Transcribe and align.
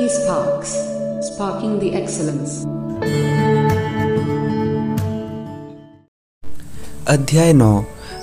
eSparks, 0.00 0.70
sparking 1.22 1.72
the 1.80 1.88
excellence. 2.00 2.52
अध्याय 7.08 7.52
नौ 7.52 7.72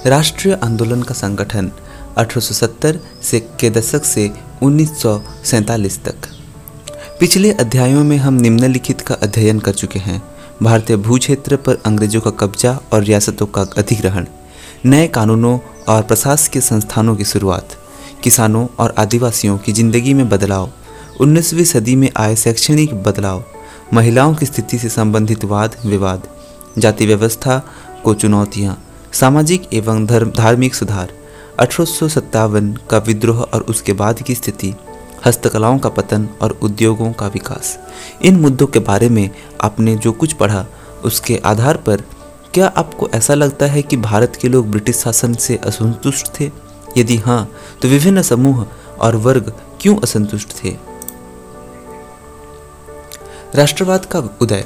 राष्ट्रीय 0.05 0.53
आंदोलन 0.63 1.01
का 1.03 1.13
संगठन 1.13 1.69
1870 2.17 2.97
से 3.23 3.39
के 3.59 3.69
दशक 3.69 4.05
से 4.05 4.27
1947 4.63 5.99
तक 6.05 6.27
पिछले 7.19 7.51
अध्यायों 7.55 8.03
में 8.03 8.17
हम 8.17 8.33
निम्नलिखित 8.41 9.01
का 9.01 9.15
अध्ययन 9.23 9.59
कर 9.59 9.73
चुके 9.73 9.99
हैं 9.99 10.21
भारतीय 10.63 10.97
भू 10.99 11.17
क्षेत्र 11.17 11.55
पर 11.67 11.81
अंग्रेज़ों 11.85 12.21
का 12.21 12.31
कब्जा 12.39 12.79
और 12.93 13.03
रियासतों 13.03 13.45
का 13.57 13.65
अधिग्रहण 13.77 14.25
नए 14.85 15.07
कानूनों 15.17 15.57
और 15.89 16.03
प्रशासकीय 16.03 16.61
संस्थानों 16.61 17.15
की 17.15 17.25
शुरुआत 17.25 17.77
किसानों 18.23 18.67
और 18.79 18.95
आदिवासियों 18.99 19.57
की 19.57 19.73
ज़िंदगी 19.73 20.13
में 20.13 20.27
बदलाव 20.29 20.69
19वीं 21.21 21.63
सदी 21.63 21.95
में 21.95 22.09
आए 22.17 22.35
शैक्षणिक 22.35 22.93
बदलाव, 23.03 23.43
महिलाओं 23.93 24.35
की 24.35 24.45
स्थिति 24.45 24.77
से 24.77 24.89
संबंधित 24.89 25.45
वाद, 25.45 25.75
विवाद, 25.85 26.27
जाति 26.77 27.05
व्यवस्था 27.05 27.61
को 28.03 28.13
चुनौतियाँ, 28.13 28.77
सामाजिक 29.13 29.73
एवं 29.73 30.05
धर्म, 30.05 30.31
धार्मिक 30.31 30.75
सुधार, 30.75 31.13
अठारह 31.59 31.85
सौ 31.85 32.07
सत्तावन 32.07 32.71
का 32.89 32.97
विद्रोह 32.97 33.41
और 33.41 33.61
उसके 33.61 33.93
बाद 33.93 34.21
की 34.21 34.35
स्थिति, 34.35 34.73
हस्तकलाओं 35.25 35.79
का 35.79 35.89
पतन 35.89 36.29
और 36.41 36.59
उद्योगों 36.61 37.11
का 37.11 37.27
विकास। 37.27 37.77
इन 38.21 38.39
मुद्दों 38.39 38.67
के 38.67 38.79
बारे 38.79 39.09
में 39.09 39.29
आपने 39.61 39.95
जो 39.95 40.11
कुछ 40.11 40.33
पढ़ा, 40.33 40.65
उसके 41.05 41.41
आधार 41.45 41.77
पर 41.77 42.03
क्या 42.53 42.67
आपको 42.67 43.09
ऐसा 43.09 43.33
लगता 43.33 43.65
है 43.65 43.81
कि 43.81 43.97
भारत 43.97 44.37
के 44.41 44.49
लोग 44.49 44.71
ब्रिटिश 44.71 44.95
शासन 44.95 45.33
से 45.33 45.55
असंतुष्ट 45.55 46.39
थे? 46.39 46.51
यदि 46.97 47.17
हाँ 47.17 47.51
तो 47.81 47.87
विभिन्न 47.87 48.21
समूह 48.21 48.65
और 48.99 49.15
वर्ग 49.15 49.53
क्यों 49.81 49.97
असंतुष्ट 49.97 50.63
थे? 50.63 50.86
राष्ट्रवाद 53.57 54.05
का 54.05 54.19
उदय। 54.41 54.65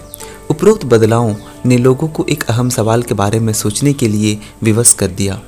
उपरोक्त 0.49 0.85
बदलावों 0.85 1.35
ने 1.65 1.77
लोगों 1.77 2.07
को 2.07 2.25
एक 2.29 2.43
अहम 2.43 2.69
सवाल 2.69 3.03
के 3.03 3.13
बारे 3.13 3.39
में 3.39 3.53
सोचने 3.53 3.93
के 3.93 4.07
लिए 4.07 4.39
विवश 4.63 4.93
कर 4.93 5.07
दिया। 5.07 5.41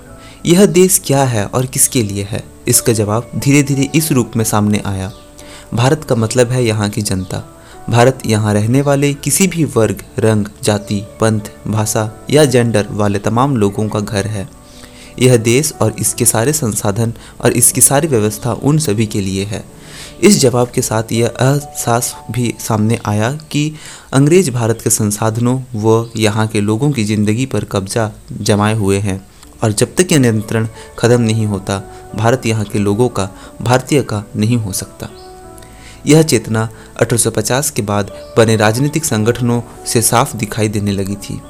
यह 0.45 0.65
देश 0.65 1.01
क्या 1.05 1.23
है 1.23 1.45
और 1.45 1.65
किसके 1.65 2.03
लिए 2.03 2.23
है? 2.23 2.43
इसका 2.67 2.93
जवाब 2.93 3.31
धीरे 3.35 3.63
धीरे 3.63 3.89
इस 3.95 4.11
रूप 4.11 4.31
में 4.35 4.45
सामने 4.45 4.81
आया। 4.85 5.11
भारत 5.73 6.03
का 6.03 6.15
मतलब 6.15 6.47
है 6.47 6.65
यहाँ 6.65 6.89
की 6.89 7.01
जनता। 7.01 7.43
भारत 7.89 8.19
यहाँ 8.25 8.53
रहने 8.53 8.81
वाले 8.81 9.13
किसी 9.13 9.47
भी 9.47 9.63
वर्ग, 9.63 10.03
रंग, 10.19 10.45
जाति, 10.63 11.03
पंथ, 11.21 11.51
भाषा 11.67 12.25
या 12.29 12.45
जेंडर 12.45 12.87
वाले 12.91 13.19
तमाम 13.19 13.57
लोगों 13.57 13.89
का 13.89 13.99
घर 13.99 14.27
है। 14.27 14.49
यह 15.19 15.37
देश 15.37 15.73
और 15.81 15.95
इसके 15.99 16.25
सारे 16.25 16.53
संसाधन 16.53 17.13
और 17.41 17.51
इसकी 17.51 17.81
सारी 17.81 18.07
व्यवस्था 18.07 18.53
उन 18.53 18.77
सभी 18.77 19.05
के 19.05 19.21
लिए 19.21 19.45
है। 19.45 19.82
इस 20.23 20.39
जवाब 20.41 20.69
के 20.69 20.81
साथ 20.81 21.11
यह 21.11 21.33
एहसास 21.41 22.15
भी 22.31 22.53
सामने 22.59 22.99
आया 23.05 23.31
कि 23.51 23.73
अंग्रेज़ 24.13 24.51
भारत 24.51 24.81
के 24.83 24.89
संसाधनों 24.89 25.59
व 25.75 26.09
यहाँ 26.17 26.47
के 26.47 26.61
लोगों 26.61 26.91
की 26.91 27.03
ज़िंदगी 27.03 27.45
पर 27.45 27.63
कब्जा 27.63 28.11
जमाए 28.31 28.73
हुए 28.73 28.97
हैं। 28.97 29.27
और 29.63 29.71
जब 29.71 29.95
तक 29.95 30.11
यह 30.11 30.19
नियंत्रण 30.19 30.67
खत्म 30.99 31.21
नहीं 31.21 31.45
होता, 31.45 31.83
भारत 32.15 32.45
यहाँ 32.45 32.65
के 32.65 32.79
लोगों 32.79 33.09
का, 33.09 33.29
भारतीय 33.61 34.01
का 34.01 34.23
नहीं 34.35 34.57
हो 34.57 34.71
सकता। 34.71 35.09
यह 36.07 36.21
चेतना 36.21 36.69
1850 37.01 37.69
के 37.69 37.81
बाद 37.81 38.11
बने 38.37 38.55
राजनीतिक 38.55 39.05
संगठनों 39.05 39.61
से 39.85 40.01
साफ़ 40.01 40.37
दिखाई 40.37 40.67
देने 40.67 40.91
लगी 40.91 41.15
थी। 41.15 41.41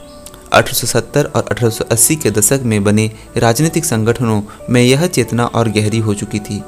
1870 0.54 1.26
और 1.26 1.44
1880 1.52 2.16
के 2.16 2.32
दशक 2.32 2.62
में 2.64 2.84
बने 2.84 3.12
राजनीतिक 3.38 3.86
संगठनों 3.86 4.42
में 4.70 4.82
यह 4.82 5.08
चेतना 5.08 5.46
और 5.46 5.70
गहरी 5.70 6.00
हो 6.00 6.14
चुकी 6.14 6.40
थी। 6.40 6.64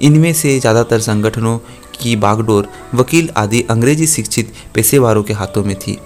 इनमें 0.00 0.32
से 0.32 0.58
ज़्यादातर 0.60 1.00
संगठनों 1.00 1.58
की 2.00 2.14
बागडोर, 2.16 2.68
वकील 2.94 3.30
आदि 3.36 3.62
अंग्रेज़ी 3.70 4.06
शिक्षित 4.06 4.52
पेशेवारों 4.74 5.22
के 5.22 5.32
हाथों 5.32 5.64
में 5.64 5.74
थी। 5.76 5.98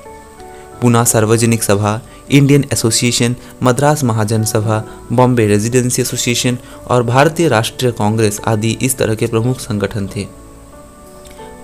पुना 0.83 1.05
सार्वजनिक 1.05 1.63
सभा, 1.63 2.01
इंडियन 2.31 2.65
एसोसिएशन, 2.73 3.35
मद्रास 3.63 4.05
महाजन 4.05 4.45
सभा, 4.45 4.83
बॉम्बे 5.13 5.47
रेजिडेंसी 5.47 6.03
एसोसिएशन 6.03 6.59
और 6.91 7.03
भारतीय 7.03 7.49
राष्ट्रीय 7.49 7.93
कांग्रेस 7.93 8.41
आदि 8.47 8.71
इस 8.83 8.97
तरह 8.99 9.15
के 9.15 9.27
प्रमुख 9.27 9.59
संगठन 9.59 10.09
थे। 10.17 10.27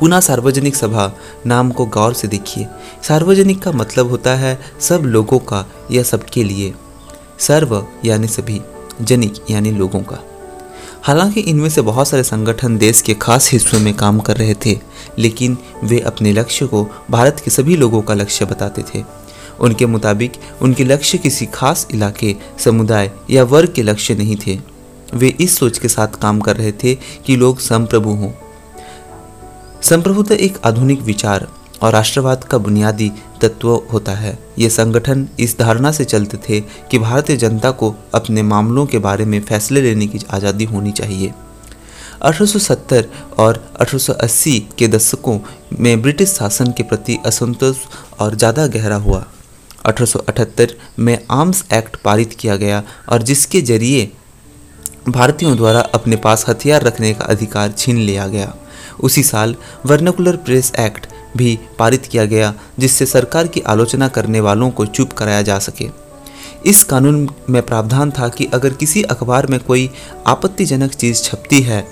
पुनः 0.00 0.20
सार्वजनिक 0.20 0.76
सभा 0.76 1.12
नाम 1.46 1.70
को 1.70 1.86
गौर 1.86 2.14
से 2.14 2.28
देखिए। 2.28 2.66
सार्वजनिक 3.02 3.62
का 3.62 3.72
मतलब 3.72 4.10
होता 4.10 4.34
है 4.34 4.58
सब 4.80 5.02
लोगों 5.04 5.38
का 5.38 5.64
या 5.90 6.02
सबके 6.02 6.44
लिए। 6.44 6.72
सर्व 7.38 7.86
यानी 8.04 8.28
सभी, 8.28 8.60
जनिक 9.02 9.44
यानी 9.50 9.70
लोगों 9.70 10.00
का। 10.02 10.22
हालाँकि 11.08 11.40
इनमें 11.40 11.68
से 11.68 11.80
बहुत 11.80 12.08
सारे 12.08 12.22
संगठन 12.22 12.78
देश 12.78 13.00
के 13.02 13.14
खास 13.14 13.52
हिस्सों 13.52 13.80
में 13.80 13.94
काम 13.94 14.20
कर 14.20 14.36
रहे 14.36 14.54
थे, 14.66 14.78
लेकिन 15.18 15.58
वे 15.84 16.00
अपने 16.00 16.32
लक्ष्य 16.32 16.66
को 16.66 16.86
भारत 17.10 17.40
के 17.44 17.50
सभी 17.50 17.76
लोगों 17.76 18.02
का 18.02 18.14
लक्ष्य 18.14 18.44
बताते 18.44 18.82
थे। 18.82 19.04
उनके 19.60 19.86
मुताबिक, 19.86 20.32
उनके 20.62 20.84
लक्ष्य 20.84 21.18
किसी 21.18 21.46
खास 21.46 21.88
इलाके, 21.94 22.36
समुदाय 22.58 23.10
या 23.30 23.44
वर्ग 23.44 23.72
के 23.72 23.82
लक्ष्य 23.82 24.14
नहीं 24.14 24.36
थे। 24.36 24.58
वे 25.14 25.28
इस 25.28 25.58
सोच 25.58 25.78
के 25.78 25.88
साथ 25.88 26.08
काम 26.08 26.40
कर 26.40 26.56
रहे 26.56 26.72
थे 26.72 26.94
कि 26.94 27.36
लोग 27.36 27.58
संप्रभु 27.58 28.10
हों। 28.10 28.32
संप्रभुता 29.82 30.34
एक 30.34 30.58
आधुनिक 30.64 31.00
विचार 31.00 31.48
और 31.82 31.92
राष्ट्रवाद 31.92 32.44
का 32.44 32.58
बुनियादी 32.58 33.10
तत्व 33.42 33.68
होता 33.92 34.12
है। 34.12 34.36
ये 34.58 34.68
संगठन 34.70 35.26
इस 35.40 35.58
धारणा 35.58 35.92
से 35.92 36.04
चलते 36.04 36.38
थे 36.48 36.60
कि 36.90 36.98
भारतीय 36.98 37.36
जनता 37.36 37.70
को 37.72 37.94
अपने 38.14 38.42
मामलों 38.44 38.86
के 38.86 38.98
बारे 38.98 39.24
में 39.24 39.40
फैसले 39.40 39.82
लेने 39.82 40.06
की 40.06 40.20
आज़ादी 40.30 40.64
होनी 40.64 40.92
चाहिए। 40.92 41.32
1870 42.22 43.04
और 43.38 43.62
1880 43.80 44.60
के 44.78 44.88
दशकों 44.88 45.38
में 45.80 46.00
ब्रिटिश 46.02 46.28
शासन 46.28 46.72
के 46.72 46.82
प्रति 46.82 47.18
असंतोष 47.26 47.76
और 48.20 48.34
ज़्यादा 48.34 48.66
गहरा 48.66 48.96
हुआ। 48.98 49.24
1878 49.86 50.74
में 50.98 51.18
आर्म्स 51.30 51.64
एक्ट 51.72 51.96
पारित 51.96 52.32
किया 52.40 52.56
गया 52.56 52.82
और 53.08 53.22
जिसके 53.22 53.60
ज़रिए 53.62 54.10
भारतीयों 55.08 55.56
द्वारा 55.56 55.80
अपने 55.94 56.16
पास 56.16 56.44
हथियार 56.48 56.82
रखने 56.82 57.12
का 57.14 57.24
अधिकार 57.24 57.72
छीन 57.72 57.98
लिया 57.98 58.26
गया। 58.28 58.54
उसी 59.00 59.22
साल 59.22 59.54
वर्नकुलर 59.86 60.36
प्रेस 60.36 60.72
एक्ट 60.78 61.06
भी 61.36 61.58
पारित 61.78 62.06
किया 62.06 62.24
गया, 62.24 62.54
जिससे 62.78 63.06
सरकार 63.06 63.46
की 63.46 63.60
आलोचना 63.60 64.08
करने 64.08 64.40
वालों 64.40 64.70
को 64.70 64.86
चुप 64.86 65.12
कराया 65.12 65.42
जा 65.42 65.58
सके। 65.58 65.88
इस 66.66 66.82
कानून 66.84 67.28
में 67.50 67.60
प्रावधान 67.62 68.10
था 68.10 68.28
कि 68.28 68.46
अगर 68.54 68.72
किसी 68.72 69.02
अखबार 69.02 69.46
में 69.46 69.58
कोई 69.60 69.90
आपत्तिजनक 70.26 70.94
चीज़ 70.94 71.22
छपती 71.22 71.60
है 71.60 71.86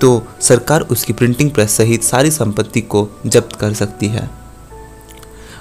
तो 0.00 0.22
सरकार 0.40 0.80
उसकी 0.80 1.12
प्रिंटिंग 1.12 1.50
प्रेस 1.50 1.70
सहित 1.70 2.02
सारी 2.02 2.30
संपत्ति 2.30 2.80
को 2.80 3.08
जब्त 3.26 3.56
कर 3.56 3.72
सकती 3.74 4.06
है। 4.06 4.28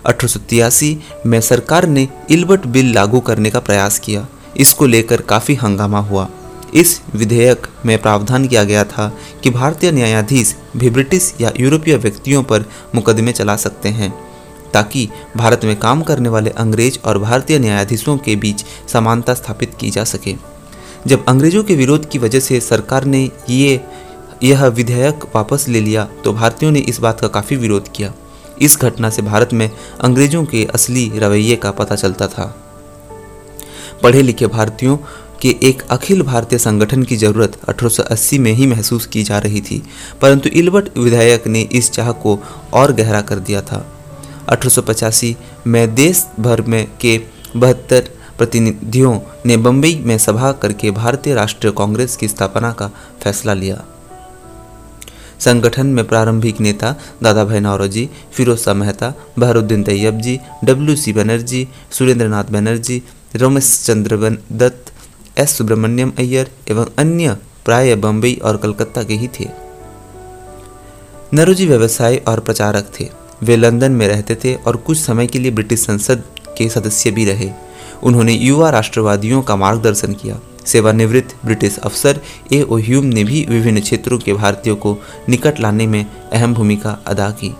अठारह 0.05 0.97
में 1.25 1.39
सरकार 1.41 1.87
ने 1.87 2.07
इल्बर्ट 2.31 2.65
बिल 2.67 2.93
लागू 2.93 3.19
करने 3.19 3.49
का 3.49 3.59
प्रयास 3.59 3.99
किया। 3.99 4.27
इसको 4.57 4.85
लेकर 4.85 5.21
काफ़ी 5.21 5.55
हंगामा 5.55 5.99
हुआ। 5.99 6.27
इस 6.77 6.99
विधेयक 7.15 7.67
में 7.85 7.97
प्रावधान 8.01 8.47
किया 8.47 8.63
गया 8.63 8.83
था 8.83 9.07
कि 9.43 9.49
भारतीय 9.49 9.91
न्यायाधीश 9.91 10.55
भी 10.77 10.89
ब्रिटिश 10.89 11.33
या 11.41 11.51
यूरोपीय 11.59 11.95
व्यक्तियों 11.95 12.43
पर 12.43 12.65
मुकदमे 12.95 13.31
चला 13.31 13.55
सकते 13.55 13.89
हैं, 13.89 14.13
ताकि 14.73 15.07
भारत 15.37 15.65
में 15.65 15.75
काम 15.75 16.01
करने 16.01 16.29
वाले 16.29 16.49
अंग्रेज़ 16.49 16.99
और 17.05 17.19
भारतीय 17.19 17.59
न्यायाधीशों 17.59 18.17
के 18.17 18.35
बीच 18.35 18.63
समानता 18.93 19.33
स्थापित 19.33 19.73
की 19.73 19.89
जा 19.89 20.03
सके। 20.03 20.35
जब 21.07 21.25
अंग्रेज़ों 21.25 21.63
के 21.63 21.75
विरोध 21.75 22.09
की 22.09 22.19
वजह 22.19 22.39
से 22.39 22.59
सरकार 22.59 23.05
ने 23.05 23.29
ये, 23.49 23.79
यह 24.43 24.65
विधेयक 24.65 25.23
वापस 25.35 25.67
ले 25.67 25.81
लिया 25.81 26.07
तो 26.23 26.33
भारतीयों 26.33 26.71
ने 26.71 26.79
इस 26.79 26.99
बात 26.99 27.21
का 27.21 27.27
काफ़ी 27.27 27.55
विरोध 27.55 27.91
किया। 27.91 28.13
इस 28.61 28.77
घटना 28.77 29.09
से 29.09 29.21
भारत 29.21 29.53
में 29.53 29.69
अंग्रेज़ों 30.01 30.43
के 30.45 30.65
असली 30.65 31.11
रवैये 31.15 31.55
का 31.55 31.71
पता 31.71 31.95
चलता 31.95 32.27
था। 32.27 32.45
पढ़े 34.03 34.21
लिखे 34.21 34.47
भारतीयों 34.47 34.97
कि 35.41 35.55
एक 35.63 35.81
अखिल 35.91 36.21
भारतीय 36.21 36.59
संगठन 36.59 37.03
की 37.03 37.15
ज़रूरत 37.15 37.57
1880 37.69 38.39
में 38.39 38.51
ही 38.51 38.67
महसूस 38.67 39.05
की 39.05 39.23
जा 39.23 39.37
रही 39.39 39.61
थी, 39.61 39.81
परंतु 40.21 40.49
इल्बर्ट 40.49 40.97
विधायक 40.97 41.47
ने 41.47 41.61
इस 41.71 41.91
चाह 41.91 42.11
को 42.11 42.39
और 42.73 42.93
गहरा 42.93 43.21
कर 43.21 43.39
दिया 43.39 43.61
था। 43.61 43.85
अठारह 44.49 44.69
सौ 44.69 44.81
पचासी 44.81 45.35
में 45.67 45.95
देश 45.95 46.25
भर 46.39 46.61
में 46.61 46.85
के 47.01 47.19
बहत्तर 47.55 48.09
प्रतिनिधियों 48.37 49.19
ने 49.45 49.57
बम्बई 49.57 49.95
में 50.05 50.17
सभा 50.17 50.51
करके 50.51 50.91
भारतीय 50.91 51.33
राष्ट्रीय 51.33 51.73
कांग्रेस 51.77 52.15
की 52.15 52.27
स्थापना 52.27 52.71
का 52.71 52.87
फैसला 53.23 53.53
लिया। 53.53 53.83
संगठन 55.39 55.87
में 55.87 56.03
प्रारंभिक 56.07 56.59
नेता 56.61 56.95
दादा 57.23 57.43
भाई 57.45 57.59
नौरोजी 57.59 58.09
फिरोज 58.33 58.57
शाह 58.59 58.73
मेहता, 58.73 59.13
बहरुद्दीन 59.39 59.83
तैयब 59.83 60.19
जी 60.21 60.39
डब्ल्यू 60.63 60.95
सी 60.95 61.13
बनर्जी 61.13 61.67
सुरेंद्र 61.91 62.27
नाथ 62.27 62.51
बनर्जी, 62.51 63.01
रमेश 63.35 63.81
चंद्र 63.85 64.37
दत्त 64.51 64.91
एस 65.37 65.57
सुब्रमण्यम 65.57 66.11
अय्यर 66.17 66.51
एवं 66.69 66.85
अन्य 66.97 67.37
प्राय 67.65 67.95
बम्बई 67.95 68.33
और 68.43 68.57
कलकत्ता 68.57 69.03
के 69.03 69.13
ही 69.13 69.27
थे। 69.27 69.47
नरोजी 71.33 71.65
व्यवसाय 71.65 72.15
और 72.15 72.39
प्रचारक 72.39 72.91
थे। 72.99 73.09
वे 73.43 73.55
लंदन 73.55 73.91
में 73.91 74.07
रहते 74.07 74.35
थे 74.35 74.55
और 74.55 74.75
कुछ 74.75 74.99
समय 74.99 75.27
के 75.27 75.39
लिए 75.39 75.51
ब्रिटिश 75.51 75.79
संसद 75.79 76.23
के 76.57 76.69
सदस्य 76.69 77.11
भी 77.11 77.25
रहे। 77.25 77.51
उन्होंने 78.03 78.33
युवा 78.33 78.69
राष्ट्रवादियों 78.69 79.41
का 79.41 79.55
मार्गदर्शन 79.55 80.13
किया। 80.13 80.39
सेवानिवृत्त 80.65 81.45
ब्रिटिश 81.45 81.77
अफसर 81.77 82.21
ए 82.53 82.61
ओ 82.61 82.77
ह्यूम 82.77 83.05
ने 83.05 83.23
भी 83.23 83.45
विभिन्न 83.49 83.79
क्षेत्रों 83.79 84.19
के 84.19 84.33
भारतीयों 84.33 84.75
को 84.75 84.97
निकट 85.29 85.59
लाने 85.59 85.87
में 85.87 86.05
अहम 86.33 86.53
भूमिका 86.53 86.99
अदा 87.07 87.29
की। 87.29 87.55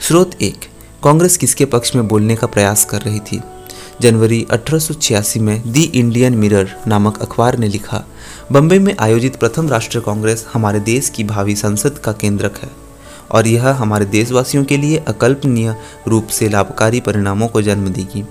स्रोत 0.00 0.42
एक, 0.42 0.56
कांग्रेस 1.04 1.36
किसके 1.36 1.64
पक्ष 1.64 1.94
में 1.94 2.08
बोलने 2.08 2.36
का 2.36 2.46
प्रयास 2.46 2.84
कर 2.84 3.00
रही 3.00 3.20
थी? 3.20 3.42
जनवरी 4.02 4.40
1886 4.50 5.38
में 5.38 5.72
दी 5.72 5.82
इंडियन 5.94 6.34
मिरर 6.34 6.70
नामक 6.86 7.18
अखबार 7.22 7.58
ने 7.58 7.68
लिखा 7.68 8.02
बम्बई 8.52 8.78
में 8.78 8.94
आयोजित 9.00 9.36
प्रथम 9.36 9.68
राष्ट्रीय 9.68 10.02
कांग्रेस 10.02 10.44
हमारे 10.52 10.80
देश 10.80 11.08
की 11.08 11.24
भावी 11.24 11.54
संसद 11.56 11.98
का 11.98 12.12
केंद्रक 12.12 12.58
है, 12.62 12.70
और 13.30 13.46
यह 13.46 13.68
हमारे 13.68 14.04
देशवासियों 14.06 14.64
के 14.64 14.76
लिए 14.76 14.98
अकल्पनीय 15.08 15.74
रूप 16.08 16.26
से 16.28 16.48
लाभकारी 16.48 17.00
परिणामों 17.00 17.48
को 17.48 17.62
जन्म 17.62 17.88
देगी। 17.88 18.24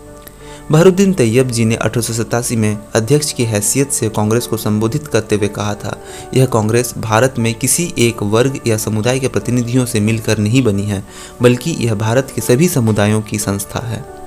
बहरुद्दीन 0.71 1.13
तैयब 1.13 1.47
जी 1.47 1.65
ने 1.65 1.75
अठारह 1.75 2.01
सौ 2.01 2.13
सतासी 2.13 2.56
में 2.56 2.77
अध्यक्ष 2.95 3.31
की 3.31 3.44
हैसियत 3.45 3.91
से 3.91 4.09
कांग्रेस 4.09 4.47
को 4.47 4.57
संबोधित 4.57 5.07
करते 5.07 5.35
हुए 5.35 5.47
कहा 5.47 5.74
था, 5.75 5.97
यह 6.33 6.45
कांग्रेस 6.45 6.94
भारत 6.97 7.39
में 7.39 7.53
किसी 7.56 7.94
एक 7.97 8.24
वर्ग 8.24 8.59
या 8.67 8.77
समुदाय 8.77 9.19
के 9.19 9.27
प्रतिनिधियों 9.27 9.85
से 9.85 10.00
मिलकर 10.00 10.38
नहीं 10.38 10.63
बनी 10.63 10.83
है, 10.83 11.03
बल्कि 11.41 11.77
यह 11.79 11.95
भारत 11.97 12.31
के 12.35 12.41
सभी 12.41 12.67
समुदायों 12.67 13.21
की 13.21 13.39
संस्था 13.39 13.88
है। 13.88 14.20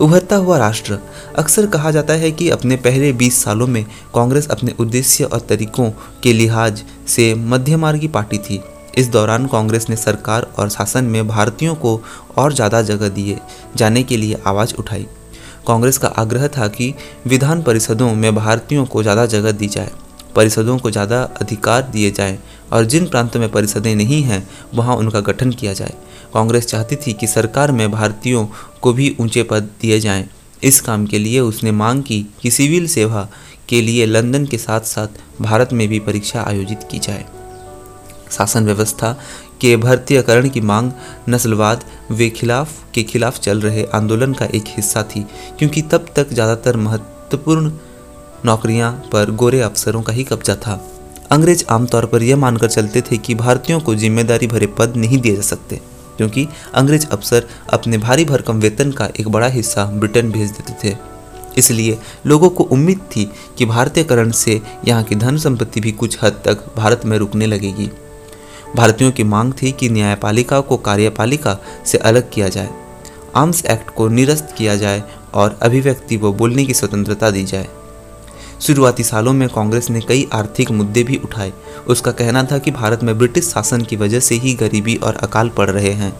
उभरता 0.00 0.36
हुआ 0.36 0.56
राष्ट्र। 0.58 0.98
अक्सर 1.38 1.66
कहा 1.66 1.90
जाता 1.90 2.12
है 2.12 2.30
कि 2.32 2.48
अपने 2.50 2.76
पहले 2.76 3.12
20 3.12 3.42
सालों 3.44 3.66
में 3.66 3.84
कांग्रेस 4.14 4.48
अपने 4.48 4.74
उद्देश्य 4.80 5.24
और 5.24 5.40
तरीकों 5.40 5.90
के 6.22 6.32
लिहाज 6.32 6.82
से 7.08 7.34
मध्यमार्गी 7.34 8.08
पार्टी 8.08 8.38
थी। 8.38 8.60
इस 8.98 9.08
दौरान 9.08 9.46
कांग्रेस 9.46 9.88
ने 9.90 9.96
सरकार 9.96 10.46
और 10.58 10.68
शासन 10.68 11.04
में 11.04 11.26
भारतीयों 11.28 11.74
को 11.74 12.00
और 12.36 12.52
ज़्यादा 12.52 12.82
जगह 12.82 13.08
दिए, 13.08 13.38
जाने 13.76 14.02
के 14.02 14.16
लिए 14.16 14.40
आवाज़ 14.46 14.74
उठाई। 14.74 15.06
कांग्रेस 15.66 15.98
का 15.98 16.08
आग्रह 16.08 16.48
था 16.48 16.68
कि 16.68 16.94
विधान 17.26 17.62
परिषदों 17.62 18.12
में 18.14 18.34
भारतीयों 18.34 18.84
को 18.86 19.02
ज़्यादा 19.02 19.26
जगह 19.26 19.52
दी 19.52 19.66
जाए, 19.66 19.90
परिषदों 20.36 20.78
को 20.78 20.90
ज़्यादा 20.90 21.22
अधिकार 21.40 21.82
दिए 21.82 22.10
जाएँ 22.10 22.38
और 22.72 22.84
जिन 22.84 23.06
प्रांतों 23.06 23.40
में 23.40 23.50
परिषदें 23.50 23.94
नहीं 23.94 24.22
हैं, 24.22 24.46
वहाँ 24.74 24.96
उनका 24.96 25.20
गठन 25.20 25.50
किया 25.50 25.72
जाए। 25.72 25.94
कांग्रेस 26.34 26.66
चाहती 26.66 26.96
थी 26.96 27.12
कि 27.12 27.26
सरकार 27.26 27.72
में 27.72 27.90
भारतीयों 27.90 28.46
को 28.82 28.92
भी 28.92 29.14
ऊँचे 29.20 29.42
पद 29.42 29.68
दिए 29.80 29.98
जाएँ। 30.00 30.28
इस 30.62 30.80
काम 30.80 31.06
के 31.06 31.18
लिए 31.18 31.40
उसने 31.40 31.72
मांग 31.72 32.02
की 32.02 32.26
कि 32.42 32.50
सिविल 32.50 32.86
सेवा 32.88 33.28
के 33.68 33.80
लिए 33.80 34.06
लंदन 34.06 34.46
के 34.46 34.58
साथ 34.58 34.80
साथ 34.86 35.20
भारत 35.42 35.72
में 35.72 35.86
भी 35.88 35.98
परीक्षा 36.00 36.42
आयोजित 36.42 36.88
की 36.90 36.98
जाए। 36.98 37.24
शासन 38.30 38.64
व्यवस्था 38.64 39.12
के 39.60 39.76
भारतीयकरण 39.76 40.48
की 40.48 40.60
मांग 40.60 40.90
नस्लवाद, 41.28 41.84
वे 42.10 42.28
खिलाफ, 42.30 42.72
के 42.94 43.02
खिलाफ 43.02 43.38
चल 43.38 43.60
रहे 43.60 43.84
आंदोलन 43.94 44.32
का 44.32 44.46
एक 44.46 44.64
हिस्सा 44.68 45.02
थी, 45.04 45.24
क्योंकि 45.58 45.82
तब 45.82 46.06
तक 46.16 46.32
ज़्यादातर 46.32 46.76
महत्वपूर्ण 46.76 47.72
नौकरियाँ 48.44 48.92
पर 49.12 49.30
गोरे 49.30 49.60
अफसरों 49.60 50.02
का 50.02 50.12
ही 50.12 50.24
कब्जा 50.24 50.54
था। 50.56 50.80
अंग्रेज़ 51.30 51.64
आमतौर 51.70 52.06
पर 52.06 52.22
यह 52.22 52.36
मानकर 52.36 52.68
चलते 52.68 53.00
थे 53.00 53.16
कि 53.16 53.34
भारतीयों 53.34 53.80
को 53.80 53.94
ज़िम्मेदारी 53.94 54.46
भरे 54.46 54.66
पद 54.78 54.96
नहीं 54.96 55.18
दिए 55.18 55.34
जा 55.34 55.42
सकते। 55.42 55.80
क्योंकि 56.20 56.46
अंग्रेज़ 56.74 57.06
अफसर 57.06 57.46
अपने 57.72 57.98
भारी 57.98 58.24
भरकम 58.24 58.58
वेतन 58.60 58.90
का 58.92 59.08
एक 59.20 59.28
बड़ा 59.28 59.46
हिस्सा 59.46 59.84
ब्रिटेन 59.84 60.30
भेज 60.30 60.50
देते 60.50 60.72
थे। 60.84 60.96
इसलिए 61.58 61.98
लोगों 62.26 62.50
को 62.50 62.64
उम्मीद 62.64 62.98
थी 62.98 63.24
कि 63.58 63.66
भारतीयकरण 63.66 64.30
से 64.30 64.60
यहाँ 64.88 65.02
की 65.02 65.14
धन 65.14 65.36
संपत्ति 65.36 65.80
भी 65.80 65.92
कुछ 65.92 66.18
हद 66.22 66.42
तक 66.44 66.74
भारत 66.76 67.02
में 67.04 67.18
रुकने 67.18 67.46
लगेगी। 67.46 67.90
भारतीयों 68.76 69.12
की 69.12 69.24
मांग 69.24 69.52
थी 69.62 69.72
कि 69.72 69.88
न्यायपालिका 69.88 70.60
को 70.60 70.76
कार्यपालिका 70.76 71.58
से 71.86 71.98
अलग 71.98 72.30
किया 72.30 72.48
जाए। 72.48 72.68
आर्म्स 73.36 73.64
एक्ट 73.64 73.90
को 73.90 74.08
निरस्त 74.08 74.54
किया 74.58 74.76
जाए 74.76 75.02
और 75.34 75.58
अभिव्यक्ति 75.62 76.16
व 76.16 76.32
बोलने 76.32 76.64
की 76.64 76.74
स्वतंत्रता 76.74 77.30
दी 77.30 77.44
जाए। 77.44 77.68
शुरुआती 78.60 79.02
सालों 79.02 79.32
में 79.32 79.48
कांग्रेस 79.48 79.88
ने 79.90 80.00
कई 80.00 80.26
आर्थिक 80.32 80.70
मुद्दे 80.70 81.02
भी 81.02 81.16
उठाए। 81.16 81.52
उसका 81.88 82.10
कहना 82.12 82.42
था 82.44 82.58
कि 82.58 82.70
भारत 82.70 83.02
में 83.02 83.16
ब्रिटिश 83.18 83.44
शासन 83.44 83.82
की 83.82 83.96
वजह 83.96 84.20
से 84.20 84.34
ही 84.34 84.52
गरीबी 84.54 84.96
और 84.96 85.16
अकाल 85.16 85.48
पड़ 85.48 85.68
रहे 85.70 85.92
हैं। 85.92 86.12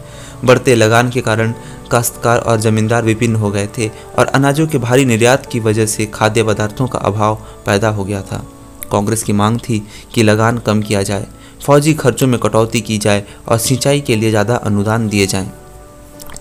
बढ़ते 0.45 0.75
लगान 0.75 1.09
के 1.09 1.21
कारण 1.21 1.53
काश्तकार 1.91 2.39
और 2.39 2.59
जमींदार 2.59 3.03
विभिन्न 3.03 3.35
हो 3.35 3.51
गए 3.51 3.67
थे 3.77 3.89
और 4.19 4.27
अनाजों 4.27 4.67
के 4.67 4.77
भारी 4.77 5.05
निर्यात 5.05 5.45
की 5.45 5.59
वजह 5.59 5.85
से 5.85 6.05
खाद्य 6.05 6.43
पदार्थों 6.43 6.87
का 6.87 6.99
अभाव 6.99 7.35
पैदा 7.65 7.89
हो 7.89 8.03
गया 8.03 8.21
था। 8.21 8.43
कांग्रेस 8.91 9.23
की 9.23 9.33
मांग 9.33 9.59
थी 9.59 9.81
कि 10.13 10.23
लगान 10.23 10.57
कम 10.57 10.81
किया 10.81 11.03
जाए, 11.03 11.27
फौजी 11.65 11.93
खर्चों 11.93 12.27
में 12.27 12.39
कटौती 12.39 12.81
की 12.81 12.97
जाए 12.97 13.23
और 13.47 13.57
सिंचाई 13.59 14.01
के 14.01 14.15
लिए 14.15 14.29
ज़्यादा 14.29 14.55
अनुदान 14.55 15.07
दिए 15.09 15.27
जाएँ। 15.27 15.51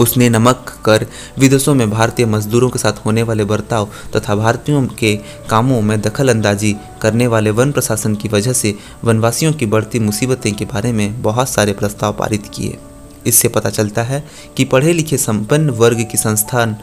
उसने 0.00 0.28
नमक 0.28 0.82
कर 0.84 1.06
विदेशों 1.38 1.74
में 1.74 1.90
भारतीय 1.90 2.26
मजदूरों 2.26 2.68
के 2.70 2.78
साथ 2.78 3.04
होने 3.06 3.22
वाले 3.22 3.44
बर्ताव 3.44 3.88
तथा 4.16 4.34
भारतीयों 4.34 4.86
के 4.98 5.14
कामों 5.50 5.80
में 5.82 6.00
दखल 6.00 6.28
अंदाजी 6.28 6.76
करने 7.02 7.26
वाले 7.26 7.50
वन 7.50 7.72
प्रशासन 7.72 8.14
की 8.14 8.28
वजह 8.28 8.52
से 8.52 8.74
वनवासियों 9.04 9.52
की 9.52 9.66
बढ़ती 9.66 9.98
मुसीबतें 9.98 10.52
के 10.54 10.64
बारे 10.64 10.92
में 10.92 11.22
बहुत 11.22 11.48
सारे 11.48 11.72
प्रस्ताव 11.72 12.12
पारित 12.12 12.50
किए। 12.54 12.78
इससे 13.26 13.48
पता 13.48 13.70
चलता 13.70 14.02
है 14.02 14.24
कि 14.56 14.64
पढ़े 14.64 14.92
लिखे 14.92 15.16
संपन्न 15.16 15.70
वर्ग 15.70 16.06
की 16.10 16.18
संस्थान 16.18 16.76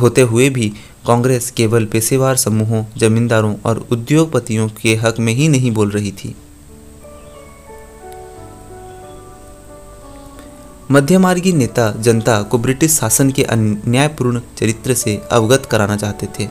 होते 0.00 0.20
हुए 0.20 0.48
भी 0.50 0.68
कांग्रेस 1.06 1.50
केवल 1.50 1.84
पेशेवर 1.84 2.36
समूहों, 2.36 2.84
जमींदारों 2.96 3.54
और 3.64 3.86
उद्योगपतियों 3.92 4.68
के 4.82 4.94
हक 4.96 5.18
में 5.18 5.32
ही 5.32 5.48
नहीं 5.48 5.70
बोल 5.70 5.90
रही 5.90 6.12
थी। 6.12 6.34
मध्यमार्गी 10.92 11.52
नेता 11.52 11.92
जनता 11.92 12.42
को 12.42 12.58
ब्रिटिश 12.58 12.92
शासन 12.92 13.30
के 13.30 13.42
अन्यायपूर्ण 13.42 14.40
चरित्र 14.58 14.94
से 14.94 15.22
अवगत 15.32 15.66
कराना 15.66 15.96
चाहते 15.96 16.28
थे। 16.38 16.48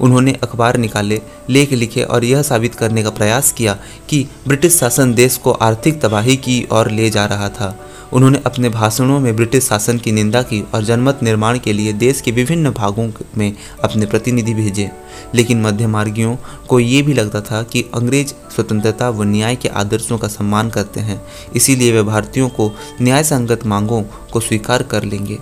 उन्होंने 0.00 0.32
अखबार 0.32 0.76
निकाले, 0.76 1.22
लेख 1.50 1.72
लिखे 1.72 2.02
और 2.02 2.24
यह 2.24 2.42
साबित 2.42 2.74
करने 2.74 3.02
का 3.02 3.10
प्रयास 3.10 3.52
किया 3.52 3.78
कि 4.08 4.28
ब्रिटिश 4.48 4.76
शासन 4.76 5.14
देश 5.14 5.36
को 5.36 5.52
आर्थिक 5.52 6.00
तबाही 6.00 6.36
की 6.36 6.68
ओर 6.72 6.90
ले 6.90 7.10
जा 7.10 7.24
रहा 7.24 7.48
था। 7.48 7.85
उन्होंने 8.12 8.42
अपने 8.46 8.68
भाषणों 8.68 9.20
में 9.20 9.36
ब्रिटिश 9.36 9.64
शासन 9.64 9.98
की 9.98 10.12
निंदा 10.12 10.42
की 10.42 10.64
और 10.74 10.84
जनमत 10.84 11.18
निर्माण 11.22 11.58
के 11.58 11.72
लिए 11.72 11.92
देश 11.92 12.20
के 12.20 12.30
विभिन्न 12.30 12.70
भागों 12.70 13.12
में 13.38 13.52
अपने 13.84 14.06
प्रतिनिधि 14.06 14.54
भेजे। 14.54 14.90
लेकिन 15.34 15.62
मध्यमार्गियों 15.62 16.36
को 16.68 16.80
ये 16.80 17.02
भी 17.02 17.14
लगता 17.14 17.40
था 17.40 17.62
कि 17.62 17.84
अंग्रेज़ 17.94 18.28
स्वतंत्रता 18.28 19.10
व 19.10 19.22
न्याय 19.22 19.56
के 19.56 19.68
आदर्शों 19.68 20.18
का 20.18 20.28
सम्मान 20.28 20.70
करते 20.70 21.00
हैं, 21.00 21.22
इसीलिए 21.56 21.92
वे 21.92 22.02
भारतीयों 22.02 22.48
को 22.48 22.72
न्याय 23.02 23.24
संगत 23.24 23.66
मांगों 23.66 24.02
को 24.02 24.40
स्वीकार 24.40 24.82
कर 24.82 25.02
लेंगे। 25.02 25.38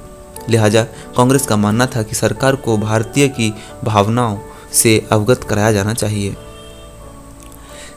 लिहाजा 0.49 0.82
कांग्रेस 1.16 1.46
का 1.46 1.56
मानना 1.56 1.87
था 1.87 2.02
कि 2.02 2.14
सरकार 2.14 2.56
को 2.56 2.78
भारतीय 2.78 3.28
की 3.28 3.55
भावनाओं 3.84 4.38
से 4.72 5.06
अवगत 5.12 5.44
कराया 5.44 5.72
जाना 5.72 5.94
चाहिए। 5.94 6.37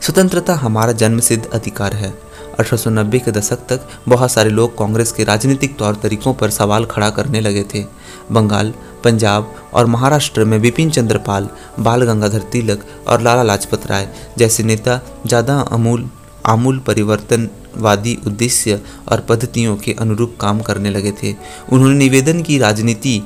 स्वतंत्रता 0.01 0.53
हमारा 0.53 0.91
जन्मसिद्ध 0.91 1.45
अधिकार 1.45 1.93
है। 1.93 2.26
1890 2.59 3.20
के 3.20 3.31
दशक 3.31 3.65
तक 3.70 3.88
बहुत 4.08 4.31
सारे 4.31 4.50
लोग 4.50 4.77
कांग्रेस 4.77 5.12
के 5.12 5.24
राजनीतिक 5.24 5.77
तौर 5.77 5.96
तरीकों 5.96 6.34
पर 6.34 6.50
सवाल 6.50 6.86
खड़ा 6.86 7.10
करने 7.10 7.41
लगे 7.41 7.63
थे। 7.74 7.84
बंगाल, 8.31 8.74
पंजाब 9.03 9.53
और 9.74 9.86
महाराष्ट्र 9.86 10.46
में 10.46 10.60
बिपिन 10.62 10.89
चंद्र 10.89 11.17
पाल, 11.17 11.50
बाल 11.79 12.03
गंगाधर 12.03 12.41
तिलक 12.51 12.86
और 13.08 13.22
लाला 13.22 13.43
लाजपत 13.43 13.88
राय 13.88 14.10
जैसे 14.38 14.63
नेता 14.63 15.00
ज़्यादा 15.25 15.60
अमूल, 15.72 16.10
आमूल 16.46 16.79
परिवर्तनवादी 16.79 18.17
उद्देश्य 18.27 18.81
और 19.12 19.20
पद्धतियों 19.20 19.75
के 19.77 19.96
अनुरूप 20.00 20.36
काम 20.41 20.62
करने 20.62 20.89
लगे 20.89 21.12
थे। 21.13 21.36
उन्होंने 21.72 21.96
निवेदन 21.96 22.41
की 22.41 22.58
राजनीति 22.58 23.22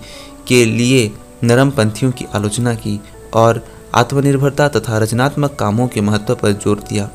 के 0.47 0.63
लिए 0.65 1.11
नरम 1.43 1.69
पंथियों 1.71 2.11
की 2.11 2.25
आलोचना 2.35 2.73
की 2.75 2.99
और 3.33 3.63
आत्मनिर्भरता 3.95 4.67
तथा 4.69 4.97
रचनात्मक 4.97 5.55
कामों 5.55 5.87
के 5.87 6.01
महत्व 6.01 6.35
पर 6.35 6.51
ज़ोर 6.53 6.79
दिया। 6.89 7.09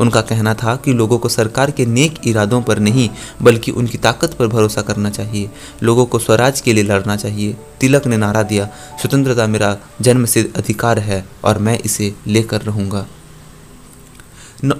उनका 0.00 0.20
कहना 0.20 0.54
था 0.54 0.76
कि 0.76 0.92
लोगों 0.92 1.18
को 1.18 1.28
सरकार 1.28 1.70
के 1.70 1.86
नेक 1.86 2.14
इरादों 2.26 2.62
पर 2.62 2.78
नहीं, 2.78 3.10
बल्कि 3.42 3.70
उनकी 3.70 3.98
ताकत 3.98 4.34
पर 4.34 4.46
भरोसा 4.46 4.82
करना 4.82 5.10
चाहिए। 5.10 5.50
लोगों 5.82 6.06
को 6.06 6.18
स्वराज 6.18 6.60
के 6.60 6.72
लिए 6.72 6.84
लड़ना 6.84 7.16
चाहिए। 7.16 7.56
तिलक 7.80 8.06
ने 8.06 8.16
नारा 8.16 8.42
दिया, 8.42 8.68
स्वतंत्रता 9.00 9.46
मेरा 9.46 9.76
जन्म 10.00 10.24
से 10.24 10.52
अधिकार 10.56 10.98
है 10.98 11.24
और 11.44 11.58
मैं 11.58 11.78
इसे 11.78 12.14
लेकर 12.26 12.60
रहूँगा। 12.60 13.06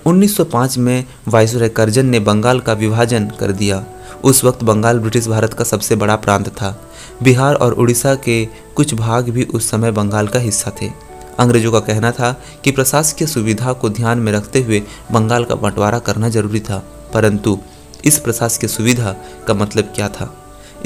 1905 0.06 0.78
में 0.78 1.04
वायसराय 1.28 1.68
करजन 1.68 2.06
ने 2.06 2.20
बंगाल 2.20 2.60
का 2.60 2.72
विभाजन 2.72 3.26
कर 3.40 3.52
दिया। 3.52 3.84
उस 4.24 4.44
वक्त 4.44 4.62
बंगाल 4.64 4.98
ब्रिटिश 4.98 5.26
भारत 5.26 5.54
का 5.54 5.64
सबसे 5.64 5.96
बड़ा 5.96 6.16
प्रांत 6.16 6.48
था। 6.48 6.90
बिहार 7.22 7.54
और 7.54 7.72
उड़ीसा 7.72 8.14
के 8.14 8.44
कुछ 8.76 8.94
भाग 8.94 9.28
भी 9.28 9.44
उस 9.44 9.70
समय 9.70 9.90
बंगाल 9.90 10.28
का 10.28 10.38
हिस्सा 10.38 10.72
थे। 10.82 11.09
अंग्रेज़ों 11.40 11.72
का 11.72 11.80
कहना 11.80 12.10
था 12.12 12.32
कि 12.64 12.70
प्रशासकीय 12.70 13.28
सुविधा 13.28 13.72
को 13.72 13.88
ध्यान 13.90 14.18
में 14.18 14.32
रखते 14.32 14.62
हुए 14.62 14.82
बंगाल 15.12 15.44
का 15.44 15.54
बंटवारा 15.56 15.98
करना 15.98 16.28
ज़रूरी 16.28 16.60
था, 16.60 16.82
परंतु 17.14 17.58
इस 18.04 18.18
प्रशासकीय 18.18 18.68
सुविधा 18.68 19.14
का 19.46 19.54
मतलब 19.54 19.92
क्या 19.94 20.08
था? 20.10 20.34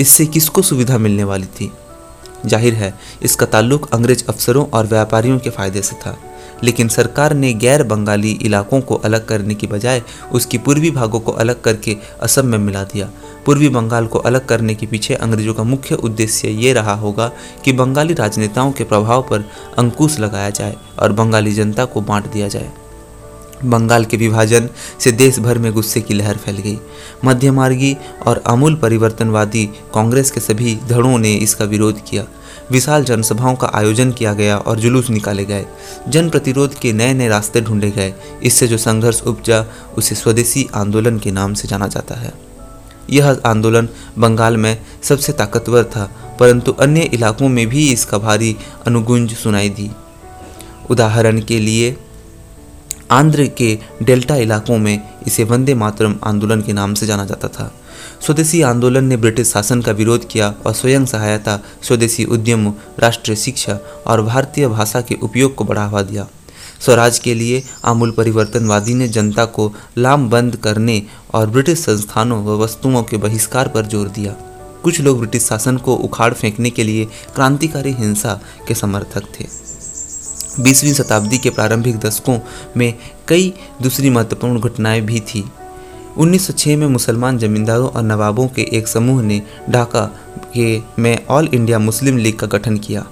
इससे 0.00 0.26
किसको 0.26 0.62
सुविधा 0.62 0.98
मिलने 0.98 1.24
वाली 1.24 1.46
थी? 1.46 1.70
ज़ाहिर 2.46 2.74
है, 2.74 2.94
इसका 3.22 3.46
ताल्लुक 3.46 3.92
अंग्रेज़ 3.94 4.24
अफसरों 4.28 4.66
और 4.68 4.86
व्यापारियों 4.86 5.38
के 5.38 5.50
फ़ायदे 5.50 5.82
से 5.82 5.96
था, 5.96 6.16
लेकिन 6.64 6.88
सरकार 6.88 7.34
ने 7.34 7.52
गैर 7.54 7.82
बंगाली 7.82 8.30
इलाकों 8.42 8.80
को 8.80 8.94
अलग 8.96 9.26
करने 9.26 9.54
की 9.54 9.66
बजाय 9.66 10.02
उसकी 10.32 10.58
पूर्वी 10.58 10.90
भागों 10.90 11.20
को 11.20 11.32
अलग 11.34 11.60
करके 11.62 11.96
असम 12.22 12.46
में 12.46 12.58
मिला 12.58 12.82
दिया। 12.84 13.10
पूर्वी 13.46 13.68
बंगाल 13.68 14.06
को 14.06 14.18
अलग 14.18 14.46
करने 14.46 14.74
के 14.74 14.86
पीछे 14.86 15.14
अंग्रेज़ों 15.14 15.54
का 15.54 15.62
मुख्य 15.62 15.94
उद्देश्य 15.94 16.48
ये 16.48 16.72
रहा 16.72 16.94
होगा 16.94 17.32
कि 17.64 17.72
बंगाली 17.72 18.14
राजनेताओं 18.14 18.72
के 18.72 18.84
प्रभाव 18.84 19.22
पर 19.22 19.44
अंकुश 19.78 20.18
लगाया 20.18 20.50
जाए 20.50 20.76
और 20.98 21.12
बंगाली 21.12 21.52
जनता 21.52 21.84
को 21.84 22.00
बांट 22.00 22.32
दिया 22.32 22.48
जाए। 22.48 22.72
बंगाल 23.64 24.04
के 24.04 24.16
विभाजन 24.16 24.68
से 25.00 25.12
देश 25.12 25.38
भर 25.38 25.58
में 25.58 25.72
गुस्से 25.72 26.00
की 26.00 26.14
लहर 26.14 26.36
फैल 26.36 26.56
गई। 26.56 26.78
मध्यमार्गी 27.24 27.96
और 28.26 28.42
अमूल 28.46 28.74
परिवर्तनवादी 28.74 29.66
कांग्रेस 29.66 30.30
के 30.30 30.40
सभी 30.40 30.78
धड़ों 30.88 31.18
ने 31.18 31.34
इसका 31.34 31.64
विरोध 31.64 32.04
किया। 32.10 32.24
विशाल 32.70 33.04
जनसभाओं 33.04 33.54
का 33.54 33.70
आयोजन 33.74 34.12
किया 34.12 34.34
गया 34.34 34.58
और 34.58 34.80
जुलूस 34.80 35.10
निकाले 35.10 35.44
गए। 35.44 35.66
जन 36.08 36.30
प्रतिरोध 36.30 36.74
के 36.74 36.92
नए 36.92 37.14
नए 37.14 37.28
रास्ते 37.28 37.60
ढूंढे 37.60 37.90
गए। 37.90 38.14
इससे 38.42 38.66
जो 38.66 38.78
संघर्ष 38.78 39.22
उपजा, 39.22 39.64
उसे 39.98 40.14
स्वदेशी 40.14 40.68
आंदोलन 40.74 41.18
के 41.18 41.30
नाम 41.30 41.54
से 41.54 41.68
जाना 41.68 41.86
जाता 41.86 42.14
है। 42.14 42.43
यह 43.10 43.40
आंदोलन 43.46 43.88
बंगाल 44.18 44.56
में 44.56 44.76
सबसे 45.02 45.32
ताकतवर 45.32 45.84
था, 45.84 46.10
परंतु 46.40 46.72
अन्य 46.72 47.00
इलाकों 47.00 47.48
में 47.48 47.66
भी 47.66 47.92
इसका 47.92 48.18
भारी 48.18 48.56
अनुगुंज 48.86 49.34
सुनाई 49.34 49.68
दी। 49.68 49.90
उदाहरण 50.90 51.40
के 51.40 51.58
लिए, 51.58 51.96
आंध्र 53.10 53.46
के 53.46 53.78
डेल्टा 54.02 54.36
इलाकों 54.36 54.78
में 54.78 55.00
इसे 55.26 55.44
वंदे 55.44 55.74
मातरम 55.74 56.18
आंदोलन 56.24 56.62
के 56.62 56.72
नाम 56.72 56.94
से 56.94 57.06
जाना 57.06 57.24
जाता 57.24 57.48
था। 57.48 57.72
स्वदेशी 58.20 58.62
आंदोलन 58.62 59.04
ने 59.04 59.16
ब्रिटिश 59.16 59.48
शासन 59.48 59.82
का 59.82 59.92
विरोध 59.92 60.28
किया 60.28 60.54
और 60.66 60.72
स्वयं 60.72 61.04
सहायता, 61.04 61.60
स्वदेशी 61.82 62.24
उद्यम, 62.24 62.72
राष्ट्रीय 62.98 63.36
शिक्षा 63.36 63.78
और 64.06 64.22
भारतीय 64.22 64.68
भाषा 64.68 65.00
के 65.00 65.14
उपयोग 65.14 65.54
को 65.54 65.64
बढ़ावा 65.64 66.02
दिया। 66.02 66.26
स्वराज 66.84 67.18
के 67.18 67.34
लिए 67.34 67.62
आमूल 67.84 68.10
परिवर्तनवादी 68.10 68.94
ने 68.94 69.08
जनता 69.08 69.44
को 69.44 69.72
लामबंद 69.98 70.56
करने 70.56 71.02
और 71.34 71.50
ब्रिटिश 71.50 71.78
संस्थानों 71.78 72.42
व 72.44 72.58
वस्तुओं 72.62 73.02
के 73.02 73.16
बहिष्कार 73.16 73.68
पर 73.68 73.86
ज़ोर 73.86 74.08
दिया। 74.08 74.36
कुछ 74.84 75.00
लोग 75.00 75.18
ब्रिटिश 75.18 75.42
शासन 75.42 75.76
को 75.76 75.94
उखाड़ 75.96 76.32
फेंकने 76.34 76.70
के 76.70 76.84
लिए 76.84 77.04
क्रांतिकारी 77.34 77.92
हिंसा 77.92 78.40
के 78.68 78.74
समर्थक 78.74 79.28
थे। 79.34 79.46
बीसवीं 80.62 80.92
शताब्दी 80.94 81.38
के 81.38 81.50
प्रारंभिक 81.50 81.96
दशकों 81.98 82.38
में 82.76 82.92
कई 83.28 83.52
दूसरी 83.82 84.10
महत्वपूर्ण 84.10 84.60
घटनाएँ 84.60 85.00
भी 85.00 85.20
थीं। 85.20 85.42
1906 86.16 86.76
में 86.76 86.86
मुसलमान 86.86 87.38
जमींदारों 87.38 87.88
और 87.88 88.02
नवाबों 88.02 88.46
के 88.48 88.62
एक 88.72 88.88
समूह 88.88 89.22
ने 89.22 89.42
ढाका 89.70 90.04
के 90.54 90.80
में 90.98 91.26
ऑल 91.26 91.48
इंडिया 91.54 91.78
मुस्लिम 91.78 92.18
लीग 92.18 92.38
का 92.38 92.46
गठन 92.46 92.76
किया। 92.76 93.06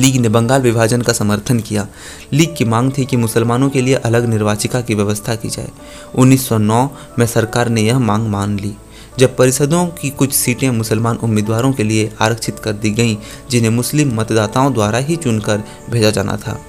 लीग 0.00 0.16
ने 0.16 0.28
बंगाल 0.28 0.62
विभाजन 0.62 1.02
का 1.02 1.12
समर्थन 1.12 1.60
किया। 1.60 1.88
लीग 2.32 2.56
की 2.56 2.64
मांग 2.64 2.92
थी 2.98 3.04
कि 3.04 3.16
मुसलमानों 3.16 3.70
के 3.70 3.82
लिए 3.82 3.94
अलग 3.94 4.24
निर्वाचिका 4.24 4.80
की 4.80 4.94
व्यवस्था 4.94 5.34
की 5.34 5.48
जाए। 5.48 5.68
1909 6.14 6.90
में 7.18 7.26
सरकार 7.26 7.68
ने 7.68 7.80
यह 7.80 7.98
मांग 7.98 8.28
मान 8.28 8.58
ली। 8.58 8.74
जब 9.18 9.36
परिषदों 9.36 9.86
की 9.86 10.10
कुछ 10.10 10.32
सीटें 10.32 10.70
मुसलमान 10.70 11.16
उम्मीदवारों 11.16 11.72
के 11.72 11.82
लिए 11.82 12.12
आरक्षित 12.20 12.58
कर 12.58 12.72
दी 12.72 12.90
गईं, 12.90 13.16
जिन्हें 13.50 13.70
मुस्लिम 13.70 14.20
मतदाताओं 14.20 14.72
द्वारा 14.72 14.98
ही 14.98 15.16
चुनकर 15.16 15.62
भेजा 15.90 16.10
जाना 16.10 16.36
था। 16.36 16.60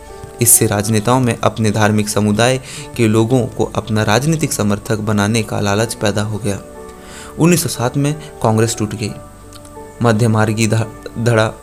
इससे 0.42 0.68
राजनेताओं 0.68 1.20
में 1.20 1.38
अपने 1.44 1.72
धार्मिक 1.72 2.10
समुदाय 2.10 2.62
के 2.98 3.08
लोगों 3.08 3.48
को 3.48 3.64
अपना 3.64 4.04
राजनीतिक 4.04 4.54
समर्थक 4.54 4.98
बनाने 4.98 5.44
का 5.44 5.60
लालच 5.60 5.94
पैदा 5.94 6.22
हो 6.22 6.38
गया। 6.38 6.60
1907 7.40 7.98
में 7.98 8.16
कांग्रेस 8.44 8.76
टूट 8.80 8.96
गई। 8.96 9.12
मध्यमार्गी 10.04 10.68
धड़ा 10.68 11.54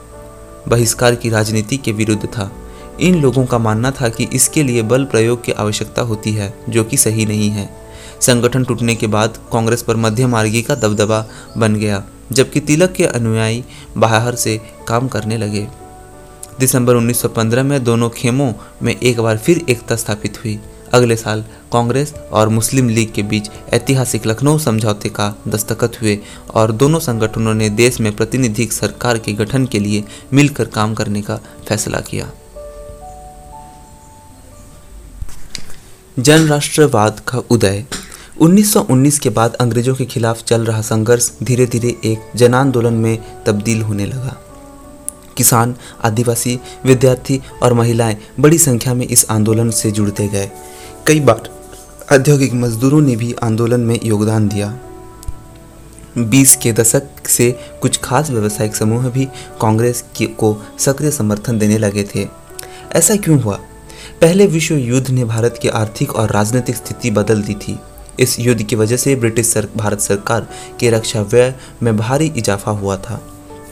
बहिष्कार 0.68 1.14
की 1.14 1.30
राजनीति 1.30 1.76
के 1.76 1.92
विरुद्ध 1.92 2.26
था। 2.26 2.52
इन 3.00 3.22
लोगों 3.22 3.46
का 3.46 3.58
मानना 3.58 3.90
था 3.90 4.08
कि 4.08 4.28
इसके 4.32 4.62
लिए 4.62 4.82
बल 4.82 5.04
प्रयोग 5.04 5.44
की 5.44 5.52
आवश्यकता 5.52 6.02
होती 6.02 6.32
है, 6.32 6.58
जो 6.68 6.84
कि 6.84 6.96
सही 6.96 7.26
नहीं 7.26 7.50
है। 7.50 7.70
संगठन 8.20 8.64
टूटने 8.64 8.94
के 8.94 9.06
बाद 9.06 9.38
कांग्रेस 9.52 9.82
पर 9.82 9.96
मध्य 9.96 10.26
मार्गी 10.26 10.62
का 10.62 10.74
दबदबा 10.74 11.26
बन 11.58 11.74
गया, 11.74 12.04
जबकि 12.32 12.60
तिलक 12.60 12.92
के 12.92 13.04
अनुयायी 13.04 13.64
बाहर 13.96 14.34
से 14.34 14.60
काम 14.88 15.08
करने 15.08 15.36
लगे। 15.36 15.68
दिसंबर 16.60 16.96
1915 16.96 17.62
में 17.62 17.84
दोनों 17.84 18.10
खेमों 18.10 18.52
में 18.82 19.00
एक 19.00 19.20
बार 19.20 19.38
फिर 19.38 19.64
एकता 19.68 19.96
स्थापित 19.96 20.38
हुई। 20.44 20.60
अगले 20.92 21.16
साल 21.16 21.44
कांग्रेस 21.72 22.14
और 22.32 22.48
मुस्लिम 22.48 22.88
लीग 22.88 23.12
के 23.12 23.22
बीच 23.22 23.50
ऐतिहासिक 23.72 24.26
लखनऊ 24.26 24.58
समझौते 24.58 25.08
का 25.08 25.38
दस्तखत 25.48 25.92
हुए 26.02 26.18
और 26.54 26.72
दोनों 26.72 26.98
संगठनों 26.98 27.54
ने 27.54 27.68
देश 27.68 28.00
में 28.00 28.16
प्रतिनिधिक 28.16 28.72
सरकार 28.72 29.18
के 29.18 29.32
गठन 29.32 29.66
के 29.66 29.78
लिए 29.78 30.04
मिलकर 30.32 30.64
काम 30.64 30.94
करने 30.94 31.22
का 31.22 31.36
फैसला 31.68 32.00
किया। 32.00 32.30
जनराष्ट्रवाद 36.18 37.20
का 37.28 37.38
उदय। 37.38 37.84
1919 38.40 39.18
के 39.18 39.30
बाद 39.30 39.54
अंग्रेज़ों 39.54 39.94
के 39.94 40.04
खिलाफ 40.04 40.42
चल 40.42 40.64
रहा 40.64 40.80
संघर्ष 40.80 41.30
धीरे 41.42 41.66
धीरे 41.66 41.88
एक 41.88 42.30
जन 42.36 42.54
आंदोलन 42.54 42.94
में 42.94 43.44
तब्दील 43.46 43.82
होने 43.82 44.06
लगा। 44.06 44.36
किसान, 45.36 45.76
आदिवासी, 46.04 46.60
विद्यार्थी 46.84 47.40
और 47.62 47.72
महिलाएँ 47.72 48.16
बड़ी 48.40 48.58
संख्या 48.58 48.94
में 48.94 49.06
इस 49.06 49.26
आंदोलन 49.30 49.70
से 49.70 49.90
जुड़ते 49.90 50.28
गए। 50.28 50.50
कई 51.06 51.20
बार 51.20 51.57
औद्योगिक 52.12 52.52
मजदूरों 52.52 53.00
ने 53.00 53.16
भी 53.16 53.34
आंदोलन 53.42 53.80
में 53.80 54.00
योगदान 54.04 54.48
दिया। 54.48 54.78
बीस 56.18 56.56
के 56.56 56.72
दशक 56.72 57.28
से 57.28 57.58
कुछ 57.82 58.00
खास 58.00 58.30
व्यावसायिक 58.30 58.76
समूह 58.76 59.08
भी 59.08 59.24
कांग्रेस 59.60 60.04
को 60.22 60.62
सक्रिय 60.78 61.10
समर्थन 61.10 61.58
देने 61.58 61.78
लगे 61.78 62.08
थे। 62.14 62.28
ऐसा 62.92 63.16
क्यों 63.16 63.40
हुआ? 63.40 63.56
पहले 64.20 64.46
विश्व 64.46 64.74
युद्ध 64.74 65.10
ने 65.10 65.24
भारत 65.24 65.58
की 65.62 65.68
आर्थिक 65.68 66.16
और 66.16 66.30
राजनीतिक 66.30 66.76
स्थिति 66.76 67.10
बदल 67.10 67.42
दी 67.42 67.54
थी। 67.54 67.78
इस 68.20 68.40
युद्ध 68.40 68.62
की 68.62 68.76
वजह 68.76 68.96
से 68.96 69.16
ब्रिटिश 69.16 69.46
सर, 69.46 69.68
भारत 69.76 70.00
सरकार 70.00 70.48
के 70.80 70.90
रक्षा 70.90 71.22
व्यय 71.22 71.54
में 71.82 71.96
भारी 71.96 72.32
इजाफा 72.36 72.70
हुआ 72.70 72.96
था। 72.96 73.22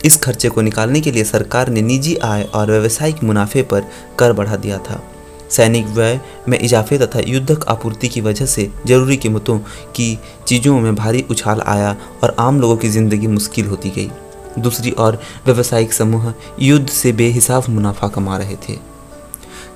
इस 0.04 0.16
खर्चे 0.16 0.48
को 0.48 0.60
निकालने 0.60 1.00
के 1.00 1.12
लिए 1.12 1.24
सरकार 1.24 1.68
ने 1.68 1.82
निजी 1.82 2.16
आय 2.16 2.42
और 2.42 2.70
व्यवसायिक 2.70 3.24
मुनाफे 3.24 3.62
पर 3.62 3.82
कर 4.18 4.32
बढ़ा 4.32 4.56
दिया 4.56 4.78
था। 4.78 5.02
सैनिक 5.50 5.86
व्यय 5.86 6.20
में 6.48 6.58
इजाफे 6.58 6.98
तथा 6.98 7.20
युद्धक 7.20 7.64
आपूर्ति 7.68 8.08
की 8.08 8.20
वजह 8.20 8.46
से 8.46 8.70
ज़रूरी 8.86 9.16
कीमतों 9.16 9.58
की 9.96 10.18
चीज़ों 10.46 10.78
में 10.80 10.94
भारी 10.94 11.24
उछाल 11.30 11.60
आया 11.60 11.96
और 12.22 12.34
आम 12.38 12.60
लोगों 12.60 12.76
की 12.76 12.88
ज़िंदगी 12.88 13.26
मुश्किल 13.26 13.66
होती 13.66 13.90
गई। 13.90 14.10
दूसरी 14.58 14.90
ओर, 14.90 15.18
व्यवसायिक 15.46 15.92
समूह 15.92 16.32
युद्ध 16.60 16.88
से 16.88 17.12
बेहिसाब 17.12 17.64
मुनाफा 17.68 18.08
कमा 18.08 18.36
रहे 18.36 18.56
थे। 18.68 18.78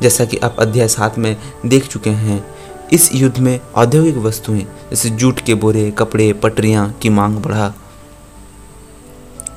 जैसा 0.03 0.25
कि 0.25 0.37
आप 0.37 0.57
अध्याय 0.61 0.89
सात 0.89 1.19
में 1.19 1.37
देख 1.67 1.89
चुके 1.89 2.11
हैं, 2.11 2.45
इस 2.93 3.11
युद्ध 3.15 3.39
में 3.39 3.59
औद्योगिक 3.77 4.17
वस्तुएँ, 4.17 4.67
जैसे 4.91 5.11
जूट 5.11 5.41
के 5.41 5.55
बोरे, 5.55 5.91
कपड़े, 5.91 6.33
पटरियाँ 6.33 6.91
की 7.03 7.09
मांग 7.09 7.39
बढ़ा 7.39 7.73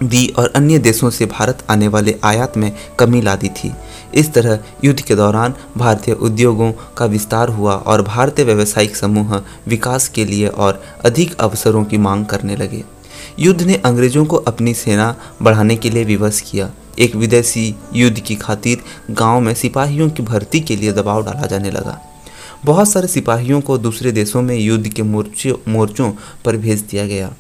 दी 0.03 0.27
और 0.37 0.51
अन्य 0.55 0.77
देशों 0.79 1.09
से 1.09 1.25
भारत 1.25 1.63
आने 1.69 1.87
वाले 1.87 2.15
आयात 2.23 2.57
में 2.57 2.71
कमी 2.99 3.21
ला 3.21 3.35
दी 3.35 3.49
थी। 3.49 3.71
इस 4.15 4.33
तरह 4.33 4.59
युद्ध 4.83 5.01
के 5.01 5.15
दौरान 5.15 5.53
भारतीय 5.77 6.15
उद्योगों 6.15 6.71
का 6.97 7.05
विस्तार 7.05 7.49
हुआ 7.49 7.75
और 7.75 8.01
भारतीय 8.01 8.45
व्यावसायिक 8.45 8.95
समूह 8.95 9.41
विकास 9.67 10.07
के 10.07 10.25
लिए 10.25 10.47
और 10.47 10.83
अधिक 11.05 11.35
अवसरों 11.35 11.83
की 11.85 11.97
मांग 11.97 12.25
करने 12.25 12.55
लगे। 12.55 12.83
युद्ध 13.39 13.61
ने 13.61 13.75
अंग्रेज़ों 13.75 14.25
को 14.25 14.35
अपनी 14.35 14.73
सेना 14.73 15.15
बढ़ाने 15.41 15.75
के 15.75 15.89
लिए 15.89 16.03
विवश 16.03 16.41
किया। 16.41 16.71
एक 16.99 17.15
विदेशी 17.15 17.75
युद्ध 17.93 18.19
की 18.19 18.35
खातिर 18.35 18.81
गाँव 19.11 19.39
में 19.41 19.53
सिपाहियों 19.53 20.09
की 20.09 20.23
भर्ती 20.23 20.59
के 20.59 20.75
लिए 20.75 20.91
दबाव 20.91 21.25
डाला 21.25 21.47
जाने 21.47 21.71
लगा। 21.71 22.01
बहुत 22.65 22.89
सारे 22.89 23.07
सिपाहियों 23.07 23.61
को 23.61 23.77
दूसरे 23.77 24.11
देशों 24.11 24.41
में 24.41 24.55
युद्ध 24.55 24.87
के 24.87 25.03
मोर्चों 25.03 25.71
मोर्चों 25.71 26.11
पर 26.45 26.57
भेज 26.57 26.81
दिया 26.81 27.07
गया। 27.07 27.33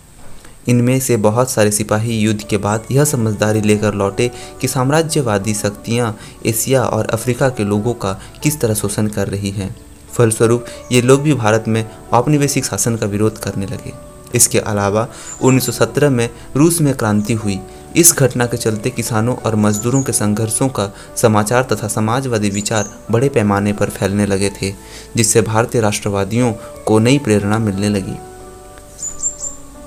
इनमें 0.67 0.99
से 0.99 1.17
बहुत 1.17 1.51
सारे 1.51 1.71
सिपाही 1.71 2.19
युद्ध 2.19 2.43
के 2.43 2.57
बाद 2.57 2.83
यह 2.91 3.03
समझदारी 3.03 3.61
लेकर 3.61 3.93
लौटे 3.93 4.31
कि 4.61 4.67
साम्राज्यवादी 4.67 5.53
शक्तियाँ 5.53 6.17
एशिया 6.45 6.83
और 6.83 7.05
अफ्रीका 7.05 7.49
के 7.49 7.63
लोगों 7.63 7.93
का 7.93 8.21
किस 8.43 8.59
तरह 8.61 8.73
शोषण 8.73 9.07
कर 9.07 9.27
रही 9.27 9.49
हैं। 9.49 9.75
फलस्वरूप, 10.13 10.65
ये 10.91 11.01
लोग 11.01 11.21
भी 11.21 11.33
भारत 11.33 11.65
में 11.67 11.89
औपनिवेशिक 12.13 12.65
शासन 12.65 12.95
का 12.95 13.05
विरोध 13.05 13.37
करने 13.37 13.65
लगे। 13.65 13.93
इसके 14.35 14.59
अलावा 14.59 15.07
1917 15.41 16.09
में 16.09 16.29
रूस 16.55 16.81
में 16.81 16.93
क्रांति 16.93 17.33
हुई। 17.33 17.59
इस 17.95 18.15
घटना 18.17 18.45
के 18.45 18.57
चलते 18.57 18.89
किसानों 18.89 19.35
और 19.35 19.55
मजदूरों 19.55 20.03
के 20.03 20.11
संघर्षों 20.11 20.69
का 20.69 20.95
समाचार 21.15 21.63
तथा 21.63 21.87
समाजवादी 21.87 22.49
विचार 22.49 22.89
बड़े 23.11 23.29
पैमाने 23.29 23.73
पर 23.73 23.89
फैलने 23.89 24.25
लगे 24.25 24.51
थे, 24.61 24.73
जिससे 25.15 25.41
भारतीय 25.41 25.81
राष्ट्रवादियों 25.81 26.53
को 26.85 26.99
नई 26.99 27.19
प्रेरणा 27.19 27.57
मिलने 27.57 27.89
लगी। 27.89 28.32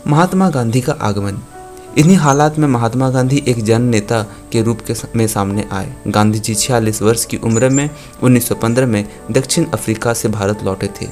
महात्मा 0.07 0.51
गांधी 0.51 0.81
का 0.81 0.93
आगमन। 0.93 1.39
इन्हीं 1.99 2.17
हालात 2.17 2.59
में 2.59 2.69
महात्मा 2.69 3.11
गांधी 3.11 3.45
एक 3.49 3.65
जन 3.65 3.83
नेता 3.83 4.23
के 4.23 4.63
रूप 4.63 4.81
के 4.81 4.95
में 5.17 5.27
सामने 5.27 5.65
आए। 5.73 5.97
गांधी 6.09 6.39
जी 6.39 6.55
छियालीस 6.55 7.03
वर्ष 7.03 7.25
की 7.25 7.37
उम्र 7.37 7.69
में 7.69 7.91
1915 8.23 8.87
में 8.87 9.09
दक्षिण 9.31 9.65
अफ्रीका 9.65 10.15
से 10.15 10.29
भारत 10.29 10.63
लौटे 10.63 10.91
थे। 11.03 11.09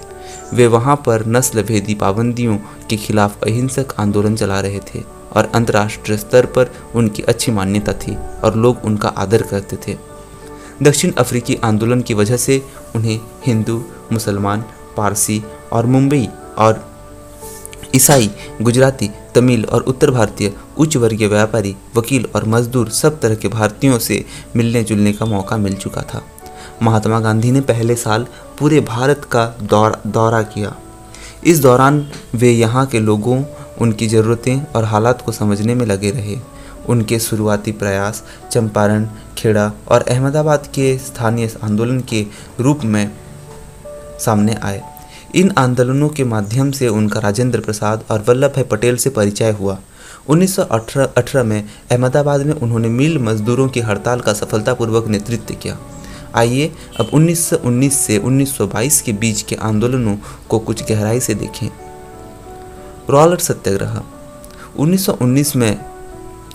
वे 0.55 0.67
वहाँ 0.67 0.97
पर 0.97 1.27
नस्ल 1.27 1.63
भेदी 1.63 1.95
पाबंदियों 1.95 2.57
के 2.91 2.97
खिलाफ 2.97 3.43
अहिंसक 3.43 3.87
आंदोलन 3.99 4.37
चला 4.37 4.61
रहे 4.61 4.81
थे 4.95 5.03
और 5.37 5.53
अंतर्राष्ट्रीय 5.55 6.19
स्तर 6.19 6.47
पर 6.47 6.75
उनकी 6.95 7.23
अच्छी 7.23 7.53
मान्यता 7.53 7.93
थी 7.93 8.17
और 8.45 8.57
लोग 8.57 8.77
उनका 8.85 9.09
आदर 9.09 9.43
करते 9.43 9.77
थे। 9.77 9.97
दक्षिण 10.83 11.13
अफ्रीकी 11.13 11.55
आंदोलन 11.55 12.01
की 12.01 12.15
वजह 12.15 12.37
से 12.37 12.63
उन्हें 12.97 13.21
हिंदू, 13.47 13.85
मुसलमान, 14.13 14.65
पारसी 14.97 15.45
और 15.73 15.87
मुंबई 15.87 16.29
और 16.59 16.94
ईसाई, 17.95 18.31
गुजराती, 18.63 19.11
तमिल 19.35 19.65
और 19.65 19.83
उत्तर 19.83 20.11
भारतीय, 20.11 20.53
उच्च 20.79 20.97
वर्गीय 20.97 21.29
व्यापारी, 21.29 21.77
वकील 21.97 22.27
और 22.35 22.45
मजदूर 22.45 22.89
सब 22.89 23.21
तरह 23.21 23.35
के 23.35 23.49
भारतीयों 23.49 23.99
से 23.99 24.25
मिलने 24.57 24.83
जुलने 24.83 25.13
का 25.13 25.27
मौका 25.27 25.57
मिल 25.57 25.75
चुका 25.75 26.03
था। 26.03 26.23
महात्मा 26.83 27.21
गांधी 27.21 27.51
ने 27.51 27.61
पहले 27.61 27.95
साल 27.95 28.27
पूरे 28.59 28.81
भारत 28.81 29.29
का 29.33 29.57
दौर, 29.63 30.03
दौरा 30.07 30.43
किया। 30.43 30.77
इस 31.45 31.61
दौरान 31.61 32.11
वे 32.35 32.51
यहाँ 32.51 32.87
के 32.87 33.01
लोगों, 33.01 33.45
उनकी 33.81 34.07
ज़रूरतें 34.07 34.67
और 34.77 34.85
हालात 34.85 35.23
को 35.23 35.33
समझने 35.33 35.75
में 35.75 35.87
लगे 35.87 36.11
रहे। 36.11 36.37
उनके 36.89 37.19
शुरुआती 37.19 37.73
प्रयास 37.73 38.25
चंपारण, 38.53 39.09
खेड़ा 39.39 39.73
और 39.89 40.01
अहमदाबाद 40.03 40.67
के 40.75 40.99
स्थानीय 40.99 41.57
आंदोलन 41.63 42.01
के 42.01 42.27
रूप 42.61 42.81
में 42.85 43.11
सामने 44.21 44.55
आए। 44.55 44.83
इन 45.35 45.53
आंदोलनों 45.59 46.09
के 46.09 46.25
माध्यम 46.25 46.71
से 46.71 46.89
उनका 46.89 47.21
राजेंद्र 47.21 47.61
प्रसाद 47.61 48.05
और 48.11 48.25
वल्लभ 48.29 48.51
भाई 48.51 48.63
पटेल 48.63 48.97
से 48.97 49.11
परिचय 49.11 49.51
हुआ। 49.51 49.79
1918 50.29 51.43
में 51.43 51.69
अहमदाबाद 51.91 52.41
में 52.41 52.53
उन्होंने 52.53 52.89
मिल 52.89 53.19
मजदूरों 53.19 53.69
की 53.69 53.81
हड़ताल 53.81 54.21
का 54.21 54.33
सफलतापूर्वक 54.33 55.09
नेतृत्व 55.09 55.55
किया। 55.55 55.79
आइए 56.35 56.73
अब 57.01 57.11
1919 57.15 57.99
से 57.99 58.19
1922 58.19 59.01
के 59.01 59.13
बीच 59.13 59.43
के 59.43 59.55
आंदोलनों 59.55 60.17
को 60.49 60.59
कुछ 60.59 60.83
गहराई 60.93 61.21
से 61.21 61.35
देखें। 61.35 61.69
रॉलर 63.11 63.39
सत्याग्रह। 63.39 64.03
1919 64.79 65.57
में 65.57 65.85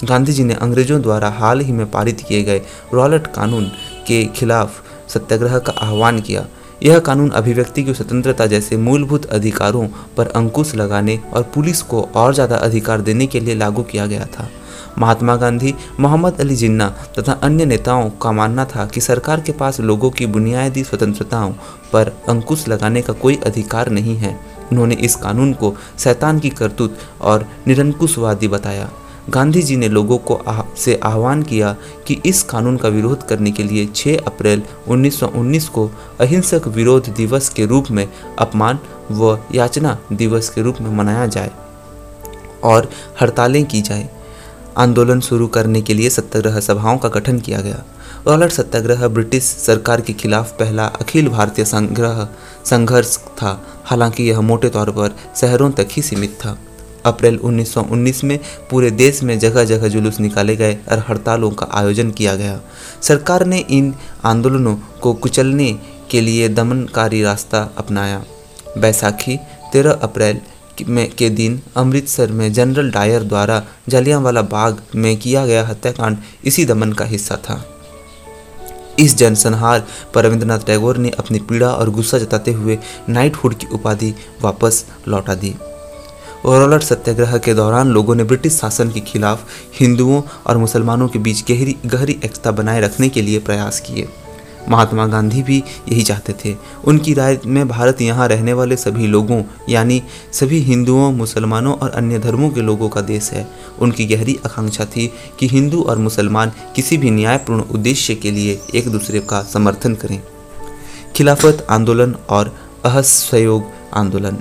गांधी 0.03 0.33
जी 0.33 0.43
ने 0.43 0.53
अंग्रेज़ों 0.53 1.01
द्वारा 1.01 1.29
हाल 1.29 1.59
ही 1.59 1.71
में 1.71 1.91
पारित 1.91 2.21
किए 2.27 2.43
गए 2.43 2.61
रॉलट 2.93 3.27
कानून 3.27 3.65
के 4.07 4.25
खिलाफ 4.25 4.81
सत्याग्रह 5.09 5.59
का 5.59 5.71
आह्वान 5.71 6.21
किया। 6.21 6.47
यह 6.83 6.99
कानून 6.99 7.29
अभिव्यक्ति 7.29 7.83
की 7.83 7.93
स्वतंत्रता 7.93 8.45
जैसे 8.45 8.77
मूलभूत 8.77 9.25
अधिकारों 9.25 9.87
पर 10.17 10.27
अंकुश 10.27 10.73
लगाने 10.75 11.19
और 11.33 11.43
पुलिस 11.55 11.81
को 11.81 12.01
और 12.15 12.33
ज़्यादा 12.33 12.55
अधिकार 12.57 13.01
देने 13.01 13.27
के 13.27 13.39
लिए 13.39 13.55
लागू 13.55 13.83
किया 13.83 14.05
गया 14.05 14.25
था। 14.25 14.49
महात्मा 14.97 15.35
गांधी, 15.35 15.73
मोहम्मद 15.99 16.39
अली 16.39 16.55
जिन्ना 16.55 16.87
तथा 17.19 17.31
अन्य 17.33 17.65
नेताओं 17.65 18.09
का 18.21 18.31
मानना 18.31 18.65
था 18.65 18.85
कि 18.85 19.01
सरकार 19.01 19.41
के 19.41 19.51
पास 19.51 19.79
लोगों 19.79 20.09
की 20.09 20.25
बुनियादी 20.25 20.83
स्वतंत्रताओं 20.83 21.51
पर 21.93 22.11
अंकुश 22.29 22.67
लगाने 22.67 23.01
का 23.01 23.13
कोई 23.13 23.35
अधिकार 23.45 23.89
नहीं 23.89 24.15
है। 24.15 24.37
उन्होंने 24.71 24.95
इस 24.95 25.15
कानून 25.15 25.53
को 25.53 25.75
शैतान 25.99 26.39
की 26.39 26.49
करतूत 26.49 26.97
और 27.21 27.47
निरंकुशवादी 27.67 28.47
बताया। 28.47 28.89
गांधी 29.29 29.61
जी 29.61 29.75
ने 29.75 29.89
लोगों 29.89 30.17
को 30.17 30.35
आह, 30.35 30.61
से 30.77 30.99
आह्वान 31.03 31.43
किया 31.43 31.75
कि 32.07 32.21
इस 32.25 32.43
कानून 32.43 32.77
का 32.77 32.89
विरोध 32.89 33.27
करने 33.27 33.51
के 33.51 33.63
लिए 33.63 33.85
6 33.85 34.17
अप्रैल 34.17 34.63
1919 34.87 35.67
को 35.67 35.91
अहिंसक 36.19 36.67
विरोध 36.67 37.09
दिवस 37.09 37.49
के 37.49 37.65
रूप 37.65 37.91
में 37.91 38.07
अपमान 38.39 38.79
व 39.11 39.39
याचना 39.53 39.97
दिवस 40.11 40.49
के 40.49 40.61
रूप 40.61 40.75
में 40.81 40.91
मनाया 40.91 41.25
जाए 41.25 41.51
और 42.63 42.89
हड़तालें 43.21 43.65
की 43.65 43.81
जाए। 43.81 44.09
आंदोलन 44.77 45.19
शुरू 45.19 45.47
करने 45.47 45.81
के 45.81 45.93
लिए 45.93 46.09
सत्याग्रह 46.09 46.59
सभाओं 46.59 46.97
का 46.97 47.09
गठन 47.09 47.39
किया 47.39 47.61
गया। 47.61 47.83
रॉलर 48.27 48.49
सत्याग्रह 48.49 49.07
ब्रिटिश 49.07 49.43
सरकार 49.43 50.01
के 50.01 50.13
खिलाफ 50.13 50.51
पहला 50.51 50.85
अखिल 50.85 51.29
भारतीय 51.29 51.65
संग्रह 51.65 52.27
संघर्ष 52.65 53.17
था। 53.17 53.81
हालाँकि 53.85 54.23
यह 54.23 54.41
मोटे 54.41 54.69
तौर 54.69 54.89
पर 54.89 55.15
शहरों 55.35 55.71
तक 55.71 55.87
ही 55.91 56.01
सीमित 56.01 56.37
था। 56.45 56.57
अप्रैल 57.05 57.37
1919 57.37 58.23
में 58.23 58.39
पूरे 58.69 58.91
देश 58.91 59.23
में 59.23 59.39
जगह 59.39 59.63
जगह 59.63 59.87
जुलूस 59.87 60.19
निकाले 60.19 60.55
गए 60.55 60.77
और 60.91 61.05
हड़तालों 61.09 61.51
का 61.51 61.67
आयोजन 61.71 62.11
किया 62.11 62.35
गया। 62.35 62.61
सरकार 63.01 63.45
ने 63.45 63.59
इन 63.59 63.95
आंदोलनों 64.25 64.75
को 65.01 65.13
कुचलने 65.13 65.79
के 66.11 66.21
लिए 66.21 66.49
दमनकारी 66.49 67.23
रास्ता 67.23 67.69
अपनाया। 67.77 68.23
बैसाखी 68.77 69.37
13 69.73 69.91
अप्रैल 69.91 70.41
में 70.87 71.11
के 71.11 71.29
दिन 71.29 71.61
अमृतसर 71.75 72.31
में 72.31 72.53
जनरल 72.53 72.91
डायर 72.91 73.23
द्वारा 73.23 73.63
जलियांवाला 73.89 74.41
बाग 74.41 74.81
में 74.95 75.17
किया 75.17 75.45
गया 75.45 75.67
हत्याकांड 75.67 76.17
इसी 76.45 76.65
दमन 76.65 76.93
का 76.93 77.05
हिस्सा 77.05 77.35
था। 77.35 77.75
इस 78.99 79.15
जनसंहार 79.17 79.87
पर 80.13 80.25
रविंद्रनाथ 80.25 80.59
टैगोर 80.59 80.97
ने 80.97 81.09
अपनी 81.09 81.39
पीड़ा 81.39 81.69
और 81.69 81.89
गुस्सा 81.89 82.17
जताते 82.17 82.51
हुए 82.51 82.77
नाइटहुड 83.09 83.53
की 83.53 83.67
उपाधि 83.67 84.13
वापस 84.41 84.85
लौटा 85.07 85.35
दी। 85.35 85.55
रॉलर 86.45 86.79
सत्याग्रह 86.79 87.37
के 87.37 87.53
दौरान 87.53 87.87
लोगों 87.87 88.15
ने 88.15 88.23
ब्रिटिश 88.23 88.53
शासन 88.53 88.89
के 88.89 88.99
खिलाफ 88.99 89.47
हिंदुओं 89.79 90.21
और 90.47 90.57
मुसलमानों 90.57 91.07
के 91.07 91.19
बीच 91.19 91.43
गहरी 91.51 91.75
गहरी 91.85 92.19
एकता 92.25 92.51
बनाए 92.51 92.81
रखने 92.81 93.09
के 93.09 93.21
लिए 93.21 93.39
प्रयास 93.39 93.79
किए। 93.79 94.09
महात्मा 94.69 95.07
गांधी 95.07 95.43
भी 95.43 95.63
यही 95.89 96.03
चाहते 96.03 96.33
थे। 96.33 96.55
उनकी 96.85 97.13
राय 97.13 97.39
में 97.45 97.67
भारत 97.67 98.01
यहाँ 98.01 98.27
रहने 98.27 98.53
वाले 98.53 98.75
सभी 98.75 99.07
लोगों, 99.07 99.43
यानी 99.69 100.03
सभी 100.31 100.59
हिंदुओं, 100.59 101.11
मुसलमानों 101.11 101.73
और 101.73 101.89
अन्य 101.89 102.19
धर्मों 102.19 102.49
के 102.49 102.61
लोगों 102.61 102.89
का 102.89 103.01
देश 103.01 103.31
है। 103.31 103.47
उनकी 103.79 104.05
गहरी 104.05 104.39
आकांक्षा 104.45 104.85
थी 104.85 105.13
कि 105.39 105.47
हिंदू 105.47 105.81
और 105.81 105.97
मुसलमान 105.97 106.51
किसी 106.75 106.97
भी 106.97 107.11
न्यायपूर्ण 107.11 107.61
उद्देश्य 107.61 108.15
के 108.15 108.31
लिए 108.31 108.61
एक 108.75 108.89
दूसरे 108.89 109.19
का 109.19 109.41
समर्थन 109.43 109.95
करें। 109.95 110.21
खिलाफत 111.15 111.67
आंदोलन 111.69 112.15
और 112.29 112.55
असहयोग 112.85 113.63
आंदोलन। 113.93 114.37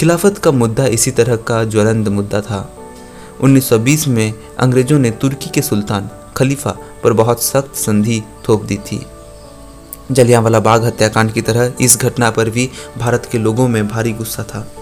खिलाफत 0.00 0.38
का 0.38 0.50
मुद्दा 0.50 0.86
इसी 0.86 1.10
तरह 1.10 1.36
का 1.36 1.64
ज्वलंत 1.64 2.08
मुद्दा 2.08 2.40
था। 2.40 2.76
1920 3.40 4.08
में 4.08 4.34
अंग्रेज़ों 4.58 4.98
ने 4.98 5.10
तुर्की 5.10 5.50
के 5.50 5.62
सुल्तान, 5.62 6.10
खलीफा 6.36 6.76
पर 7.04 7.12
बहुत 7.12 7.42
सख्त 7.42 7.74
संधि 7.74 8.22
थोप 8.48 8.64
दी 8.64 8.76
थी। 8.76 9.06
जलियांवाला 10.12 10.60
बाग 10.60 10.84
हत्याकांड 10.84 11.32
की 11.32 11.40
तरह 11.40 11.72
इस 11.80 11.96
घटना 11.96 12.30
पर 12.30 12.50
भी 12.50 12.70
भारत 12.98 13.28
के 13.32 13.38
लोगों 13.38 13.68
में 13.68 13.88
भारी 13.88 14.12
गुस्सा 14.12 14.42
था। 14.42 14.72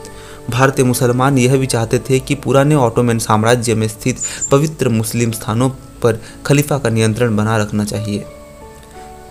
भारतीय 0.51 0.85
मुसलमान 0.85 1.39
यह 1.39 1.57
भी 1.57 1.67
चाहते 1.67 1.99
थे 1.99 2.21
कि 2.21 2.35
पुराने 2.35 2.75
ऑटोमैन 2.75 3.19
साम्राज्य 3.19 3.75
में 3.75 3.89
स्थित 3.89 4.17
पवित्र 4.51 4.89
मुस्लिम 4.89 5.31
स्थानों 5.31 5.71
पर 6.03 6.23
खलीफा 6.47 6.79
का 6.79 6.89
नियंत्रण 6.89 7.37
बना 7.37 7.57
रखना 7.57 7.85
चाहिए। 7.85 8.25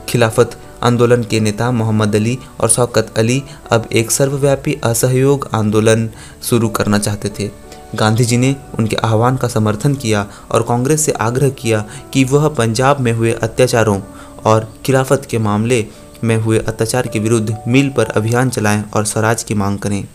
खिलाफत 0.10 0.60
आंदोलन 0.84 1.24
के 1.24 1.40
नेता 1.40 1.72
मोहम्मद 1.72 2.16
अली 2.16 2.38
और 2.60 2.70
शौकत 2.70 3.14
अली 3.18 3.44
अब 3.72 3.88
एक 3.92 4.12
सर्वव्यापी 4.12 4.74
असहयोग 4.84 5.50
आंदोलन 5.54 6.10
शुरू 6.44 6.70
करना 6.70 7.00
चाहते 7.00 7.30
थे। 7.40 7.50
गांधी 7.96 8.26
जी 8.26 8.38
ने 8.38 8.56
उनके 8.80 8.96
आह्वान 8.96 9.38
का 9.38 9.48
समर्थन 9.48 9.94
किया 9.94 10.26
और 10.52 10.62
कांग्रेस 10.62 11.02
से 11.02 11.12
आग्रह 11.12 11.50
किया 11.50 11.86
कि 12.14 12.24
वह 12.24 12.48
पंजाब 12.48 13.00
में 13.00 13.12
हुए 13.14 13.32
अत्याचारों 13.32 14.00
और 14.46 14.74
खिलाफत 14.86 15.28
के 15.32 15.38
मामले 15.38 15.86
में 16.24 16.36
हुए 16.38 16.60
अत्याचार 16.60 17.08
के 17.08 17.20
विरुद्ध 17.20 17.58
मिल 17.68 17.90
पर 17.90 18.06
अभियान 18.06 18.50
चलाएँ 18.50 18.84
और 18.94 19.06
स्वराज 19.06 19.44
की 19.44 19.54
मांग 19.54 19.80
करें। 19.80 20.08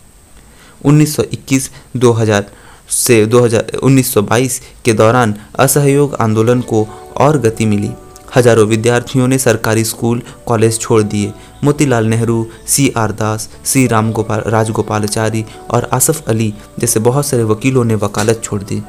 1921 0.85 1.69
2000 1.97 2.45
से 2.89 3.25
2000 3.25 3.71
1922 3.83 4.59
के 4.85 4.93
दौरान 4.93 5.35
असहयोग 5.59 6.15
आंदोलन 6.15 6.61
को 6.61 6.87
और 7.17 7.37
गति 7.37 7.65
मिली। 7.65 7.91
हज़ारों 8.35 8.65
विद्यार्थियों 8.67 9.27
ने 9.27 9.37
सरकारी 9.37 9.83
स्कूल, 9.83 10.21
कॉलेज 10.47 10.79
छोड़ 10.79 11.01
दिए। 11.03 11.33
Motilal 11.63 12.05
Nehru, 12.05 12.45
C 12.67 12.87
R 12.97 13.11
Das, 13.11 13.49
C 13.65 13.85
Ram 13.87 14.11
Gopal 14.11 14.43
Rajagopalachari 14.47 15.43
और 15.71 15.89
आसफ 15.93 16.29
अली 16.29 16.53
जैसे 16.79 16.99
बहुत 16.99 17.25
सारे 17.25 17.43
वकीलों 17.45 17.83
ने 17.83 17.95
वकालत 17.95 18.41
छोड़ 18.43 18.61
दी। 18.63 18.81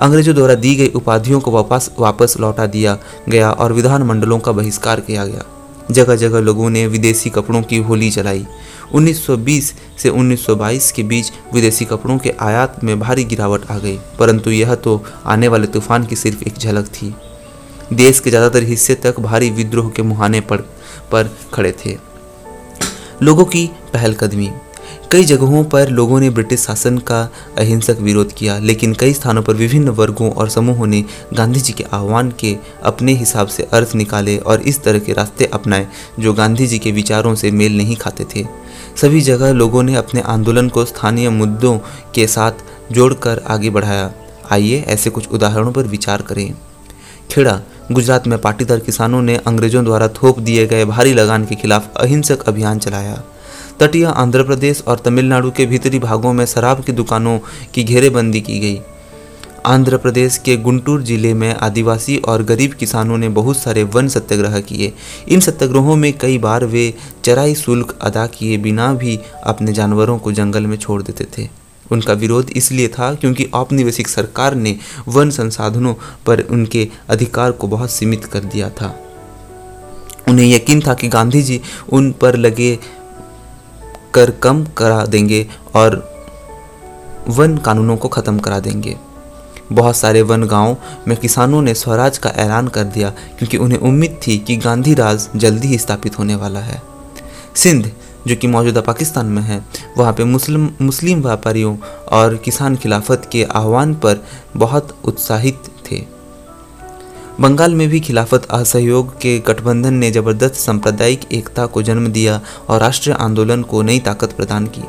अंग्रेज़ों 0.00 0.34
द्वारा 0.34 0.54
दी 0.54 0.74
गई 0.76 0.88
उपाधियों 0.88 1.40
को 1.40 1.50
वापस 1.50 1.90
वापस 1.98 2.36
लौटा 2.40 2.66
दिया 2.68 2.98
गया 3.28 3.50
और 3.50 3.72
विधानमंडलों 3.72 4.38
का 4.38 4.52
बहिष्कार 4.52 5.00
किया 5.00 5.24
गया। 5.26 5.44
जगह 5.90 6.16
जगह 6.16 6.40
लोगों 6.40 6.70
ने 6.70 6.86
विदेशी 6.86 7.30
कपड़ों 7.30 7.62
की 7.62 7.76
होली 7.78 8.10
चलाई 8.10 8.46
1920 8.94 9.72
से 9.98 10.08
1922 10.10 10.90
के 10.92 11.02
बीच 11.02 11.32
विदेशी 11.54 11.84
कपड़ों 11.84 12.18
के 12.18 12.32
आयात 12.40 12.82
में 12.84 12.98
भारी 13.00 13.24
गिरावट 13.24 13.70
आ 13.70 13.78
गई, 13.78 13.96
परंतु 14.18 14.50
यह 14.50 14.74
तो 14.74 15.02
आने 15.26 15.48
वाले 15.48 15.66
तूफ़ान 15.66 16.04
की 16.04 16.16
सिर्फ़ 16.16 16.44
एक 16.44 16.58
झलक 16.58 16.86
थी। 16.92 17.14
देश 17.92 18.20
के 18.20 18.30
ज़्यादातर 18.30 18.62
हिस्से 18.62 18.94
तक 18.94 19.20
भारी 19.20 19.50
विद्रोह 19.50 19.90
के 19.90 20.02
मुहाने 20.02 20.40
पर 20.40 20.56
पर 21.12 21.30
खड़े 21.54 21.72
थे। 21.84 21.96
लोगों 23.22 23.44
की 23.44 23.66
पहलकदमी। 23.92 24.50
कई 25.12 25.24
जगहों 25.24 25.62
पर 25.64 25.88
लोगों 25.88 26.18
ने 26.20 26.28
ब्रिटिश 26.30 26.60
शासन 26.60 26.98
का 26.98 27.20
अहिंसक 27.58 28.00
विरोध 28.00 28.32
किया, 28.32 28.58
लेकिन 28.58 28.92
कई 28.94 29.12
स्थानों 29.12 29.42
पर 29.42 29.54
विभिन्न 29.54 29.88
वर्गों 29.90 30.30
और 30.30 30.48
समूहों 30.48 30.86
ने 30.86 31.04
गांधी 31.34 31.60
जी 31.60 31.72
के 31.72 31.84
आह्वान 31.92 32.30
के 32.30 32.56
अपने 32.82 33.12
हिसाब 33.12 33.48
से 33.48 33.68
अर्थ 33.72 33.94
निकाले 33.94 34.36
और 34.38 34.60
इस 34.62 34.82
तरह 34.82 34.98
के 34.98 35.12
रास्ते 35.12 35.44
अपनाए, 35.44 35.86
जो 36.20 36.32
गांधी 36.32 36.66
जी 36.66 36.78
के 36.78 36.92
विचारों 36.92 37.34
से 37.34 37.50
मेल 37.50 37.76
नहीं 37.76 37.96
खाते 37.96 38.26
थे। 38.34 38.44
सभी 38.96 39.20
जगह 39.20 39.52
लोगों 39.52 39.82
ने 39.82 39.94
अपने 39.94 40.20
आंदोलन 40.26 40.68
को 40.68 40.84
स्थानीय 40.84 41.30
मुद्दों 41.30 41.76
के 42.14 42.26
साथ 42.26 42.92
जोड़कर 42.92 43.42
आगे 43.46 43.70
बढ़ाया। 43.70 44.12
आइए 44.52 44.84
ऐसे 44.88 45.10
कुछ 45.10 45.28
उदाहरणों 45.28 45.72
पर 45.72 45.86
विचार 45.86 46.22
करें। 46.22 46.52
खेड़ा 47.30 47.60
गुजरात 47.92 48.26
में 48.26 48.38
पाटीदार 48.38 48.78
किसानों 48.78 49.20
ने 49.22 49.36
अंग्रेज़ों 49.36 49.84
द्वारा 49.84 50.08
थोप 50.08 50.38
दिए 50.38 50.66
गए 50.66 50.84
भारी 50.84 51.12
लगान 51.14 51.44
के 51.44 51.54
खिलाफ 51.54 51.96
अहिंसक 51.96 52.42
अभियान 52.42 52.78
चलाया। 52.78 53.14
तटीय 53.80 54.04
आंध्र 54.04 54.42
प्रदेश 54.42 54.82
और 54.88 54.98
तमिलनाडु 54.98 55.50
के 55.50 55.66
भीतरी 55.66 55.98
भागों 55.98 56.32
में 56.32 56.44
शराब 56.46 56.82
की 56.84 56.92
दुकानों 56.92 57.38
की 57.74 57.84
घेरेबंदी 57.84 58.40
की 58.40 58.58
गई। 58.60 58.80
आंध्र 59.66 59.96
प्रदेश 59.96 60.36
के 60.38 60.56
गुंटूर 60.56 61.02
ज़िले 61.02 61.32
में 61.34 61.54
आदिवासी 61.54 62.16
और 62.18 62.42
गरीब 62.42 62.72
किसानों 62.72 63.18
ने 63.18 63.28
बहुत 63.28 63.56
सारे 63.56 63.82
वन 63.84 64.08
सत्याग्रह 64.08 64.60
किए। 64.60 64.92
इन 65.28 65.40
सत्याग्रहों 65.40 65.96
में 65.96 66.12
कई 66.18 66.38
बार 66.38 66.64
वे 66.64 66.92
चराई 67.24 67.54
शुल्क 67.54 67.98
अदा 68.02 68.26
किए 68.26 68.58
बिना 68.58 68.92
भी 68.94 69.18
अपने 69.44 69.72
जानवरों 69.72 70.18
को 70.18 70.32
जंगल 70.32 70.66
में 70.66 70.76
छोड़ 70.76 71.02
देते 71.02 71.26
थे। 71.38 71.48
उनका 71.92 72.12
विरोध 72.12 72.50
इसलिए 72.50 72.88
था 72.88 73.12
क्योंकि 73.14 73.44
औपनिवेशिक 73.54 74.08
सरकार 74.08 74.54
ने 74.54 74.76
वन 75.08 75.30
संसाधनों 75.30 75.94
पर 76.26 76.40
उनके 76.40 76.88
अधिकार 77.08 77.52
को 77.52 77.68
बहुत 77.68 77.90
सीमित 77.90 78.24
कर 78.24 78.40
दिया 78.40 78.70
था। 78.70 78.94
उन्हें 80.28 80.46
यकीन 80.46 80.80
था 80.86 80.94
कि 80.94 81.08
गांधी 81.08 81.42
जी 81.42 81.60
उन 81.88 82.10
पर 82.12 82.36
लगे 82.36 82.78
कर 84.14 84.30
कम 84.30 84.64
करा 84.76 85.04
देंगे 85.06 85.46
और 85.74 85.96
वन 87.28 87.56
कानूनों 87.56 87.96
को 87.96 88.08
ख़त्म 88.08 88.38
करा 88.38 88.58
देंगे। 88.58 88.96
बहुत 89.72 89.96
सारे 89.96 90.22
वन 90.22 90.44
गाँवों 90.44 90.74
में 91.08 91.16
किसानों 91.16 91.62
ने 91.62 91.74
स्वराज 91.74 92.18
का 92.18 92.30
ऐलान 92.30 92.68
कर 92.68 92.84
दिया 92.84 93.10
क्योंकि 93.38 93.56
उन्हें 93.56 93.78
उम्मीद 93.78 94.18
थी 94.26 94.38
कि 94.38 94.56
गांधी 94.56 94.94
राज 94.94 95.28
जल्दी 95.36 95.68
ही 95.68 95.78
स्थापित 95.78 96.18
होने 96.18 96.34
वाला 96.34 96.60
है। 96.60 96.82
सिंध 97.54 97.90
जो 98.28 98.36
कि 98.36 98.46
मौजूदा 98.46 98.80
पाकिस्तान 98.80 99.26
में 99.26 99.42
है, 99.42 99.64
वहाँ 99.98 100.12
पे 100.12 100.24
मुस्लिम 100.24 100.68
मुस्लिम 100.82 101.22
व्यापारियों 101.22 101.76
और 102.12 102.36
किसान 102.36 102.76
खिलाफत 102.76 103.28
के 103.32 103.44
आह्वान 103.44 103.94
पर 103.94 104.24
बहुत 104.56 104.96
उत्साहित 105.04 105.62
थे। 105.90 106.04
बंगाल 107.40 107.74
में 107.74 107.88
भी 107.88 108.00
खिलाफत 108.00 108.46
असहयोग 108.50 109.14
के 109.20 109.38
गठबंधन 109.38 109.94
ने 109.94 110.10
ज़बरदस्त 110.10 110.54
सांप्रदायिक 110.54 111.32
एकता 111.32 111.66
को 111.66 111.82
जन्म 111.82 112.06
दिया 112.08 112.40
और 112.68 112.80
राष्ट्रीय 112.80 113.16
आंदोलन 113.16 113.62
को 113.62 113.82
नई 113.82 113.98
ताकत 113.98 114.32
प्रदान 114.32 114.66
की। 114.66 114.82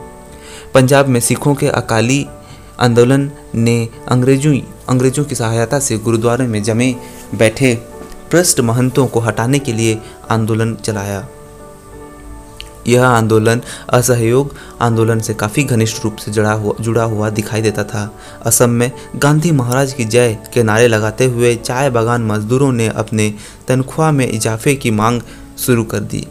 पंजाब 0.74 1.08
में 1.08 1.20
सिखों 1.20 1.56
के 1.56 1.68
अकाली 1.68 2.26
आंदोलन 2.80 3.32
ने 3.56 3.90
अंग्रेज़ों 4.08 4.60
अंग्रेज़ों 4.90 5.26
की 5.26 5.36
सहायता 5.36 5.80
से 5.80 5.98
गुरुद्वारे 5.98 6.48
में 6.48 6.62
जमे 6.64 6.96
बैठे 7.36 7.76
पृष्ठ 8.32 8.60
महंतों 8.60 9.08
को 9.08 9.20
हटाने 9.20 9.60
के 9.60 9.74
लिए 9.74 10.00
आंदोलन 10.32 10.76
चलाया। 10.76 11.28
यह 12.90 13.06
आंदोलन 13.06 13.62
असहयोग 13.90 14.56
आंदोलन 14.82 15.20
से 15.20 15.34
काफ़ी 15.34 15.64
घनिष्ठ 15.64 16.04
रूप 16.04 16.16
से 16.16 16.32
जुड़ा 16.32 16.52
हुआ 16.52 16.74
जुड़ा 16.80 17.04
हुआ 17.04 17.30
दिखाई 17.30 17.62
देता 17.62 17.84
था। 17.84 18.12
असम 18.46 18.70
में 18.70 18.92
गांधी 19.16 19.52
महाराज 19.52 19.94
की 19.94 20.06
जय 20.06 20.38
के 20.54 20.64
नारे 20.64 20.88
लगाते 20.88 21.26
हुए 21.26 21.56
चाय 21.56 21.90
बागान 21.90 22.26
मजदूरों 22.26 22.72
ने 22.72 22.88
अपने 22.88 23.34
तनख्वाह 23.68 24.12
में 24.12 24.28
इजाफे 24.28 24.76
की 24.76 24.92
मांग 24.92 25.22
शुरू 25.58 25.84
कर 25.84 26.00
दी। 26.00 26.26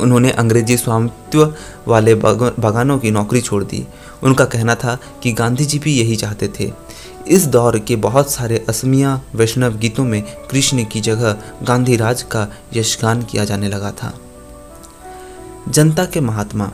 उन्होंने 0.00 0.30
अंग्रेज़ी 0.30 0.76
स्वामित्व 0.76 1.54
वाले 1.88 2.14
बागानों 2.14 2.98
की 2.98 3.10
नौकरी 3.10 3.40
छोड़ 3.40 3.62
दी। 3.64 3.86
उनका 4.22 4.44
कहना 4.44 4.74
था 4.74 4.98
कि 5.22 5.32
गांधी 5.32 5.64
जी 5.64 5.78
भी 5.78 5.98
यही 5.98 6.16
चाहते 6.16 6.48
थे। 6.60 6.72
इस 7.28 7.46
दौर 7.46 7.78
के 7.78 7.96
बहुत 7.96 8.30
सारे 8.30 8.64
असमिया 8.68 9.20
वैष्णव 9.34 9.76
गीतों 9.76 10.04
में 10.04 10.22
कृष्ण 10.50 10.84
की 10.84 11.00
जगह 11.00 11.36
गांधी 11.62 11.96
राज 11.96 12.22
का 12.22 12.46
यशगान 12.74 13.22
किया 13.22 13.44
जाने 13.44 13.68
लगा 13.68 13.90
था। 13.90 14.12
जनता 15.68 16.04
के 16.04 16.20
महात्मा। 16.20 16.72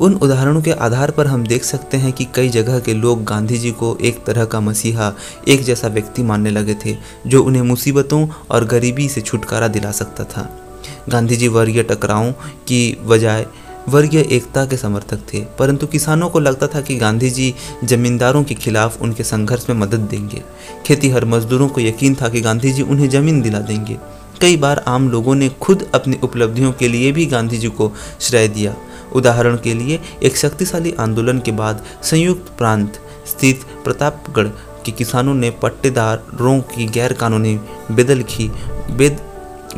उन 0.00 0.14
उदाहरणों 0.14 0.62
के 0.62 0.70
आधार 0.70 1.10
पर 1.10 1.26
हम 1.26 1.46
देख 1.46 1.64
सकते 1.64 1.96
हैं 1.96 2.12
कि 2.12 2.26
कई 2.34 2.48
जगह 2.48 2.80
के 2.80 2.94
लोग 2.94 3.24
गांधी 3.24 3.58
जी 3.58 3.70
को 3.70 3.98
एक 4.00 4.24
तरह 4.24 4.44
का 4.44 4.60
मसीहा, 4.60 5.14
एक 5.48 5.62
जैसा 5.62 5.88
व्यक्ति 5.88 6.22
मानने 6.22 6.50
लगे 6.50 6.74
थे, 6.74 6.96
जो 7.26 7.44
उन्हें 7.44 7.62
मुसीबतों 7.62 8.28
और 8.50 8.64
गरीबी 8.64 9.08
से 9.08 9.20
छुटकारा 9.20 9.68
दिला 9.68 9.90
सकता 9.90 10.24
था। 10.24 10.60
गांधी 11.08 11.36
जी 11.36 11.48
वर्गीय 11.48 11.82
टकरावों 11.82 12.32
की 12.68 12.98
बजाय 13.06 13.46
वर्गीय 13.88 14.20
एकता 14.20 14.66
के 14.66 14.76
समर्थक 14.76 15.18
थे, 15.34 15.40
परंतु 15.58 15.86
किसानों 15.86 16.28
को 16.30 16.40
लगता 16.40 16.66
था 16.66 16.80
कि 16.80 16.96
गांधी 16.96 17.30
जी 17.30 17.54
जमींदारों 17.84 18.44
के 18.44 18.54
खिलाफ 18.54 19.02
उनके 19.02 19.24
संघर्ष 19.24 19.68
में 19.70 19.76
मदद 19.76 20.00
देंगे। 20.00 20.42
खेती 20.86 21.10
हर 21.10 21.24
मजदूरों 21.24 21.68
को 21.68 21.80
यकीन 21.80 22.14
था 22.14 22.28
कि 22.28 22.40
गांधी 22.40 22.72
जी 22.72 22.82
उन्हें 22.82 23.08
ज़मीन 23.08 23.40
दिला 23.40 23.58
देंगे। 23.58 23.96
कई 24.40 24.56
बार 24.56 24.82
आम 24.88 25.08
लोगों 25.10 25.34
ने 25.34 25.48
खुद 25.60 25.90
अपनी 25.94 26.16
उपलब्धियों 26.22 26.72
के 26.72 26.88
लिए 26.88 27.12
भी 27.12 27.26
गांधी 27.26 27.58
जी 27.58 27.68
को 27.68 27.90
श्रेय 28.20 28.48
दिया। 28.48 28.74
उदाहरण 29.12 29.56
के 29.56 29.74
लिए, 29.74 30.00
एक 30.22 30.36
शक्तिशाली 30.36 30.92
आंदोलन 31.00 31.38
के 31.38 31.52
बाद 31.52 31.84
संयुक्त 32.02 32.52
प्रांत 32.58 33.00
स्थित 33.26 33.64
प्रतापगढ़ 33.84 34.48
के 34.84 34.92
किसानों 34.92 35.34
ने 35.34 35.50
पट्टेदारों 35.62 36.60
की 36.60 36.86
गैर 36.86 37.12
कानूनी 37.12 37.58
बेदलखी 37.90 38.48
बेद, 38.90 39.18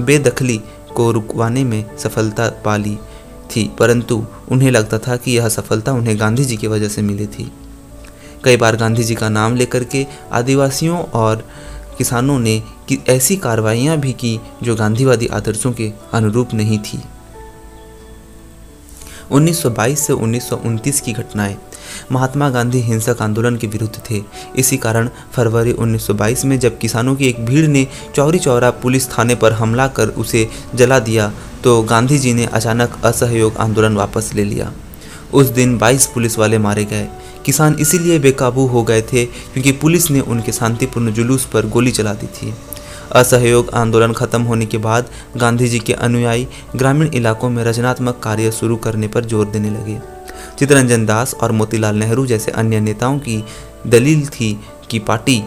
बेदखली 0.00 0.60
को 0.96 1.10
रुकवाने 1.12 1.64
में 1.64 1.96
सफलता 1.96 2.48
पा 2.64 2.76
ली 2.76 2.96
थी, 3.50 3.70
परंतु 3.78 4.24
उन्हें 4.50 4.70
लगता 4.70 4.98
था 4.98 5.16
कि 5.16 5.36
यह 5.36 5.48
सफलता 5.48 5.92
उन्हें 5.92 6.18
गांधी 6.20 6.44
जी 6.44 6.56
की 6.56 6.66
वजह 6.66 6.88
से 6.88 7.02
मिली 7.02 7.26
थी। 7.26 7.50
कई 8.44 8.56
बार 8.56 8.76
गांधी 8.76 9.04
जी 9.04 9.14
का 9.14 9.28
नाम 9.28 9.56
लेकर 9.56 9.84
के 9.84 10.06
आदिवासियों 10.32 10.98
और 10.98 11.44
किसानों 11.98 12.38
ने 12.38 12.58
कि 12.88 12.98
ऐसी 13.08 13.36
कार्रवाइयाँ 13.36 13.96
भी 13.96 14.12
की 14.12 14.38
जो 14.62 14.74
गांधीवादी 14.76 15.26
आदर्शों 15.26 15.72
के 15.72 15.92
अनुरूप 16.12 16.54
नहीं 16.54 16.78
थी। 16.78 17.02
1922 19.30 19.96
से 19.96 20.12
उन्नीस 20.12 20.48
सौ 20.48 20.56
उनतीस 20.56 21.00
की 21.00 21.12
घटनाएँ 21.12 21.56
महात्मा 22.12 22.48
गांधी 22.50 22.80
हिंसक 22.80 23.16
आंदोलन 23.20 23.56
के 23.56 23.66
विरुद्ध 23.66 24.00
थे। 24.10 24.22
इसी 24.56 24.76
कारण 24.76 25.08
फरवरी 25.32 25.72
1922 25.72 26.44
में 26.44 26.58
जब 26.58 26.78
किसानों 26.78 27.14
की 27.16 27.28
एक 27.28 27.44
भीड़ 27.46 27.66
ने 27.66 27.86
चौरी 28.14 28.38
चौरा 28.38 28.70
पुलिस 28.70 29.08
थाने 29.10 29.34
पर 29.34 29.52
हमला 29.52 29.86
कर 29.88 30.08
उसे 30.08 30.48
जला 30.74 30.98
दिया 30.98 31.32
तो 31.64 31.82
गांधी 31.82 32.18
जी 32.18 32.32
ने 32.34 32.46
अचानक 32.46 33.00
असहयोग 33.04 33.56
आंदोलन 33.56 33.96
वापस 33.96 34.30
ले 34.34 34.44
लिया। 34.44 34.72
उस 35.34 35.46
दिन 35.46 35.78
22 35.78 36.06
पुलिस 36.06 36.38
वाले 36.38 36.58
मारे 36.58 36.84
गए। 36.84 37.08
किसान 37.46 37.76
इसीलिए 37.80 38.18
बेकाबू 38.18 38.66
हो 38.66 38.82
गए 38.82 39.02
थे 39.02 39.24
क्योंकि 39.24 39.72
पुलिस 39.72 40.10
ने 40.10 40.20
उनके 40.20 40.52
शांतिपूर्ण 40.52 41.12
जुलूस 41.12 41.44
पर 41.44 41.66
गोली 41.66 41.90
चला 41.90 42.12
दी 42.14 42.26
थी। 42.28 42.52
असहयोग 43.12 43.70
आंदोलन 43.74 44.12
खत्म 44.12 44.42
होने 44.42 44.66
के 44.66 44.78
बाद 44.78 45.08
गांधी 45.36 45.68
जी 45.68 45.78
के 45.78 45.92
अनुयायी 45.94 46.46
ग्रामीण 46.76 47.10
इलाकों 47.14 47.50
में 47.50 47.62
रचनात्मक 47.64 48.20
कार्य 48.22 48.50
शुरू 48.50 48.76
करने 48.76 49.08
पर 49.08 49.24
ज़ोर 49.24 49.46
देने 49.46 49.70
लगे। 49.70 49.98
चितरंजन 50.58 51.06
दास 51.06 51.34
और 51.34 51.52
मोतीलाल 51.52 51.96
नेहरू 51.96 52.26
जैसे 52.26 52.52
अन्य 52.52 52.80
नेताओं 52.80 53.18
की 53.18 53.42
दलील 53.86 54.26
थी 54.28 54.52
कि 54.90 54.98
पार्टी 54.98 55.42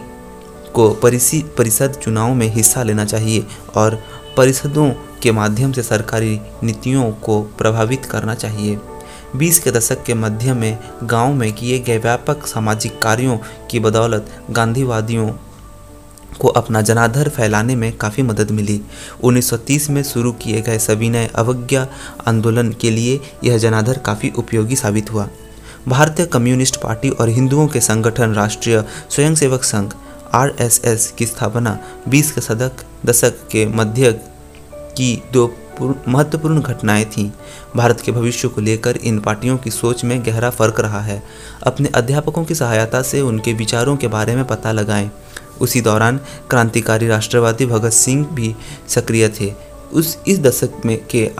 को 0.74 0.88
परिषद 1.02 2.00
चुनाव 2.02 2.34
में 2.34 2.46
हिस्सा 2.54 2.82
लेना 2.82 3.04
चाहिए 3.04 3.44
और 3.76 3.98
परिषदों 4.36 4.90
के 5.22 5.32
माध्यम 5.32 5.72
से 5.72 5.82
सरकारी 5.82 6.38
नीतियों 6.62 7.10
को 7.22 7.40
प्रभावित 7.58 8.04
करना 8.04 8.34
चाहिए। 8.34 8.78
बीस 9.36 9.58
के 9.58 9.70
दशक 9.70 10.04
के 10.04 10.14
मध्य 10.14 10.54
में 10.54 10.78
गाँव 11.02 11.34
में 11.34 11.52
किए 11.52 11.78
गए 11.78 11.98
व्यापक 11.98 12.46
सामाजिक 12.46 13.02
कार्यों 13.02 13.38
की 13.70 13.80
बदौलत 13.80 14.26
गांधीवादियों 14.50 15.30
को 16.40 16.48
अपना 16.48 16.80
जनाधर 16.80 17.28
फैलाने 17.28 17.76
में 17.76 17.96
काफ़ी 17.96 18.22
मदद 18.22 18.50
मिली। 18.50 18.80
1930 19.24 19.90
में 19.90 20.02
शुरू 20.02 20.32
किए 20.32 20.60
गए 20.60 20.78
सविनय 20.78 21.30
अवज्ञा 21.34 21.86
आंदोलन 22.26 22.72
के 22.72 22.90
लिए 22.90 23.20
यह 23.44 23.58
जनाधर 23.58 23.98
काफ़ी 23.98 24.30
उपयोगी 24.30 24.76
साबित 24.76 25.12
हुआ। 25.12 25.28
भारतीय 25.88 26.26
कम्युनिस्ट 26.26 26.76
पार्टी 26.76 27.10
और 27.10 27.28
हिंदुओं 27.28 27.66
के 27.68 27.80
संगठन 27.80 28.34
राष्ट्रीय 28.34 28.84
स्वयंसेवक 29.10 29.62
संघ, 29.62 29.92
आरएसएस 30.34 31.14
की 31.18 31.26
स्थापना 31.26 31.78
20 32.08 32.32
के 32.32 32.40
सदक 32.40 32.72
दशक 33.06 33.48
के 33.52 33.66
मध्य 33.66 34.12
की 34.72 35.22
दो 35.32 35.46
महत्वपूर्ण 35.82 36.60
घटनाएँ 36.60 37.04
थीं। 37.04 37.30
भारत 37.76 38.00
के 38.00 38.12
भविष्य 38.12 38.48
को 38.48 38.60
लेकर 38.60 38.96
इन 38.96 39.18
पार्टियों 39.18 39.56
की 39.56 39.70
सोच 39.70 40.04
में 40.04 40.26
गहरा 40.26 40.50
फ़र्क 40.50 40.80
रहा 40.80 41.00
है। 41.00 41.22
अपने 41.62 41.88
अध्यापकों 41.88 42.44
की 42.44 42.54
सहायता 42.54 43.02
से 43.02 43.20
उनके 43.20 43.52
विचारों 43.52 43.96
के 43.96 44.08
बारे 44.08 44.36
में 44.36 44.44
पता 44.44 44.72
लगाएँ। 44.72 45.10
उसी 45.60 45.80
दौरान 45.80 46.20
क्रांतिकारी 46.50 47.06
राष्ट्रवादी 47.06 47.66
भगत 47.66 47.92
सिंह 47.92 48.26
भी 48.26 48.54
सक्रिय 48.88 49.28
थे। 49.28 49.54
उस 49.92 50.18
इस 50.26 50.40
दशक 50.40 50.70
में 50.84 51.06
के 51.06 51.30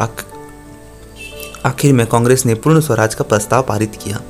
आखिर 1.64 1.92
में 1.92 2.06
कांग्रेस 2.06 2.46
ने 2.46 2.54
पूर्ण 2.54 2.80
स्वराज 2.80 3.14
का 3.14 3.24
प्रस्ताव 3.24 3.62
पारित 3.62 3.98
किया। 4.04 4.20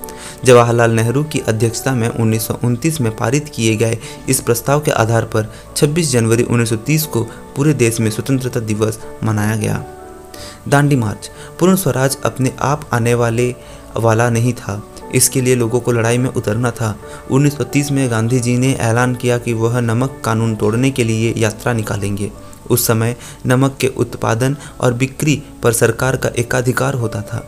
जवाहरलाल 0.45 0.91
नेहरू 0.91 1.25
की 1.25 1.39
अध्यक्षता 1.39 1.93
में 1.93 2.09
उन्नीस 2.09 2.47
सौ 2.47 2.59
उनतीस 2.65 3.01
में 3.01 3.17
पारित 3.17 3.49
किए 3.55 3.77
गए 3.77 3.99
इस 4.29 4.41
प्रस्ताव 4.41 4.81
के 4.81 4.91
आधार 4.91 5.25
पर 5.25 5.53
26 5.77 6.11
जनवरी 6.11 6.43
1930 6.43 7.07
को 7.07 7.25
पूरे 7.57 7.75
देश 7.75 8.01
में 8.01 8.11
स्वतंत्रता 8.11 8.61
दिवस 8.61 8.99
मनाया 9.25 9.57
गया। 9.57 9.85
दांडी 10.69 10.97
मार्च 10.97 11.31
पूर्ण 11.61 11.77
स्वराज 11.77 12.17
अपने 12.25 12.53
आप 12.61 12.89
आने 12.93 13.15
वाले 13.15 13.55
वाला 13.97 14.31
नहीं 14.31 14.53
था। 14.53 14.83
इसके 15.15 15.41
लिए 15.41 15.55
लोगों 15.55 15.81
को 15.81 15.93
लड़ाई 15.93 16.19
में 16.19 16.31
उतरना 16.31 16.71
था। 16.71 16.95
1930 17.31 17.91
में 17.91 18.11
गांधी 18.11 18.41
जी 18.41 18.57
ने 18.59 18.73
ऐलान 18.73 19.15
किया 19.15 19.39
कि 19.39 19.53
वह 19.53 19.81
नमक 19.81 20.21
कानून 20.25 20.55
तोड़ने 20.57 20.91
के 20.91 21.05
लिए 21.05 21.35
यात्रा 21.37 21.73
निकालेंगे। 21.73 22.31
उस 22.71 22.87
समय 22.87 23.17
नमक 23.47 23.77
के 23.81 23.87
उत्पादन 23.87 24.57
और 24.81 24.93
बिक्री 24.93 25.43
पर 25.63 25.73
सरकार 25.73 26.17
का 26.17 26.29
एकाधिकार 26.29 26.95
होता 26.95 27.23
था। 27.23 27.47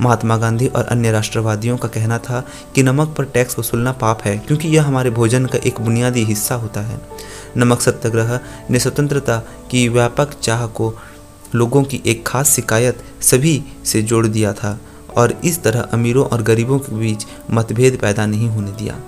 महात्मा 0.00 0.36
गांधी 0.36 0.66
और 0.66 0.84
अन्य 0.84 1.10
राष्ट्रवादियों 1.12 1.76
का 1.76 1.88
कहना 1.88 2.18
था 2.18 2.44
कि 2.74 2.82
नमक 2.82 3.14
पर 3.18 3.24
टैक्स 3.24 3.58
वसूलना 3.58 3.92
पाप 3.92 4.22
है, 4.22 4.38
क्योंकि 4.38 4.68
यह 4.68 4.86
हमारे 4.86 5.10
भोजन 5.10 5.46
का 5.46 5.58
एक 5.58 5.80
बुनियादी 5.80 6.24
हिस्सा 6.24 6.54
होता 6.54 6.80
है। 6.80 7.00
नमक 7.56 7.80
सत्याग्रह 7.80 8.40
ने 8.70 8.78
स्वतंत्रता 8.78 9.42
की 9.70 9.88
व्यापक 9.88 10.30
चाह 10.42 10.66
को 10.66 10.94
लोगों 11.54 11.82
की 11.84 12.02
एक 12.06 12.26
खास 12.26 12.50
शिकायत 12.50 13.02
सभी 13.20 13.62
से 13.84 14.02
जोड़ 14.02 14.26
दिया 14.26 14.52
था 14.52 14.80
और 15.16 15.40
इस 15.44 15.62
तरह 15.62 15.80
अमीरों 15.80 16.26
और 16.26 16.42
गरीबों 16.42 16.78
के 16.78 16.96
बीच 16.96 17.26
मतभेद 17.50 17.98
पैदा 18.02 18.26
नहीं 18.26 18.48
होने 18.48 18.72
दिया। 18.72 18.98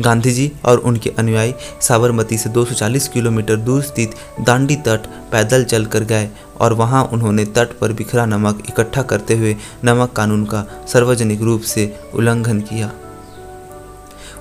गांधी 0.00 0.30
जी 0.30 0.52
और 0.64 0.78
उनके 0.78 1.10
अनुयायी 1.10 1.54
साबरमती 1.80 2.38
से 2.38 2.50
240 2.50 3.08
किलोमीटर 3.08 3.56
दूर 3.56 3.82
स्थित 3.82 4.14
दांडी 4.40 4.76
तट 4.76 5.06
पैदल 5.32 5.64
चलकर 5.64 6.04
गए 6.04 6.30
और 6.60 6.72
वहाँ 6.72 7.04
उन्होंने 7.04 7.44
तट 7.44 7.78
पर 7.78 7.92
बिखरा 7.92 8.26
नमक 8.26 8.62
इकट्ठा 8.68 9.02
करते 9.02 9.34
हुए 9.34 9.56
नमक 9.84 10.12
कानून 10.12 10.44
का 10.44 10.84
सार्वजनिक 10.92 11.42
रूप 11.42 11.60
से 11.60 12.00
उल्लंघन 12.14 12.60
किया। 12.60 12.92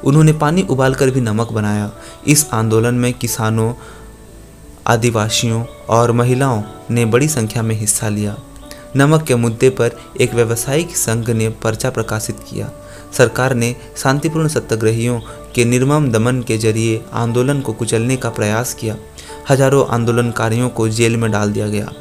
उन्होंने 0.03 0.33
पानी 0.33 0.61
उबालकर 0.69 1.09
भी 1.09 1.21
नमक 1.21 1.51
बनाया। 1.51 1.91
इस 2.27 2.49
आंदोलन 2.53 2.95
में 2.95 3.13
किसानों 3.13 3.73
आदिवासियों 4.87 5.65
और 5.89 6.11
महिलाओं 6.11 6.63
ने 6.91 7.05
बड़ी 7.05 7.27
संख्या 7.27 7.63
में 7.63 7.75
हिस्सा 7.75 8.09
लिया। 8.09 8.37
नमक 8.95 9.23
के 9.23 9.35
मुद्दे 9.35 9.69
पर 9.69 9.97
एक 10.21 10.33
व्यावसायिक 10.33 10.95
संघ 10.97 11.29
ने 11.29 11.49
पर्चा 11.49 11.89
प्रकाशित 11.89 12.39
किया। 12.49 12.71
सरकार 13.17 13.53
ने 13.53 13.75
शांतिपूर्ण 13.97 14.47
सत्याग्रहियों 14.47 15.19
के 15.55 15.65
निर्मम 15.65 16.11
दमन 16.11 16.41
के 16.41 16.57
ज़रिए 16.57 17.03
आंदोलन 17.13 17.61
को 17.61 17.73
कुचलने 17.73 18.17
का 18.17 18.29
प्रयास 18.29 18.73
किया। 18.73 18.97
हज़ारों 19.49 19.85
आंदोलनकारियों 19.87 20.69
को 20.69 20.87
जेल 20.89 21.17
में 21.17 21.31
डाल 21.31 21.53
दिया 21.53 21.67
गया। 21.67 21.91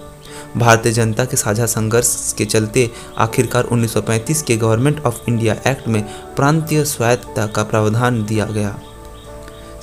भारतीय 0.56 0.92
जनता 0.92 1.24
के 1.24 1.36
साझा 1.36 1.66
संघर्ष 1.66 2.32
के 2.32 2.44
चलते 2.44 2.90
आखिरकार 3.18 3.64
1935 3.64 4.42
के 4.42 4.56
गवर्नमेंट 4.56 5.00
ऑफ़ 5.00 5.20
इंडिया 5.28 5.56
एक्ट 5.66 5.88
में 5.88 6.02
प्रांतीय 6.36 6.84
स्वायत्तता 6.84 7.46
का 7.46 7.62
प्रावधान 7.62 8.24
दिया 8.24 8.44
गया। 8.44 8.78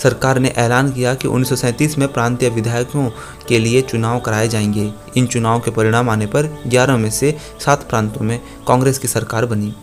सरकार 0.03 0.39
ने 0.39 0.49
ऐलान 0.49 0.91
किया 0.91 1.15
कि 1.15 1.27
उन्नीस 1.27 1.49
सौ 1.49 1.55
सैंतीस 1.55 1.97
में 1.97 2.13
प्रांतीय 2.13 2.49
विधायकों 2.49 3.09
के 3.47 3.59
लिए 3.59 3.81
चुनाव 3.81 4.19
कराए 4.19 4.47
जाएँगे। 4.47 4.93
इन 5.17 5.27
चुनाव 5.27 5.59
के 5.59 5.71
परिणाम 5.71 6.09
आने 6.09 6.25
पर 6.25 6.63
11 6.67 6.97
में 6.97 7.09
से 7.09 7.37
सात 7.65 7.89
प्रांतों 7.89 8.25
में 8.25 8.39
कांग्रेस 8.67 8.97
की 8.97 9.07
सरकार 9.07 9.45
बनी। 9.45 9.73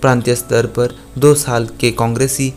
प्रांतीय 0.00 0.34
स्तर 0.34 0.66
पर 0.66 0.96
दो 1.18 1.34
साल 1.34 1.68
के 1.80 1.90
कांग्रेसी 1.90 2.54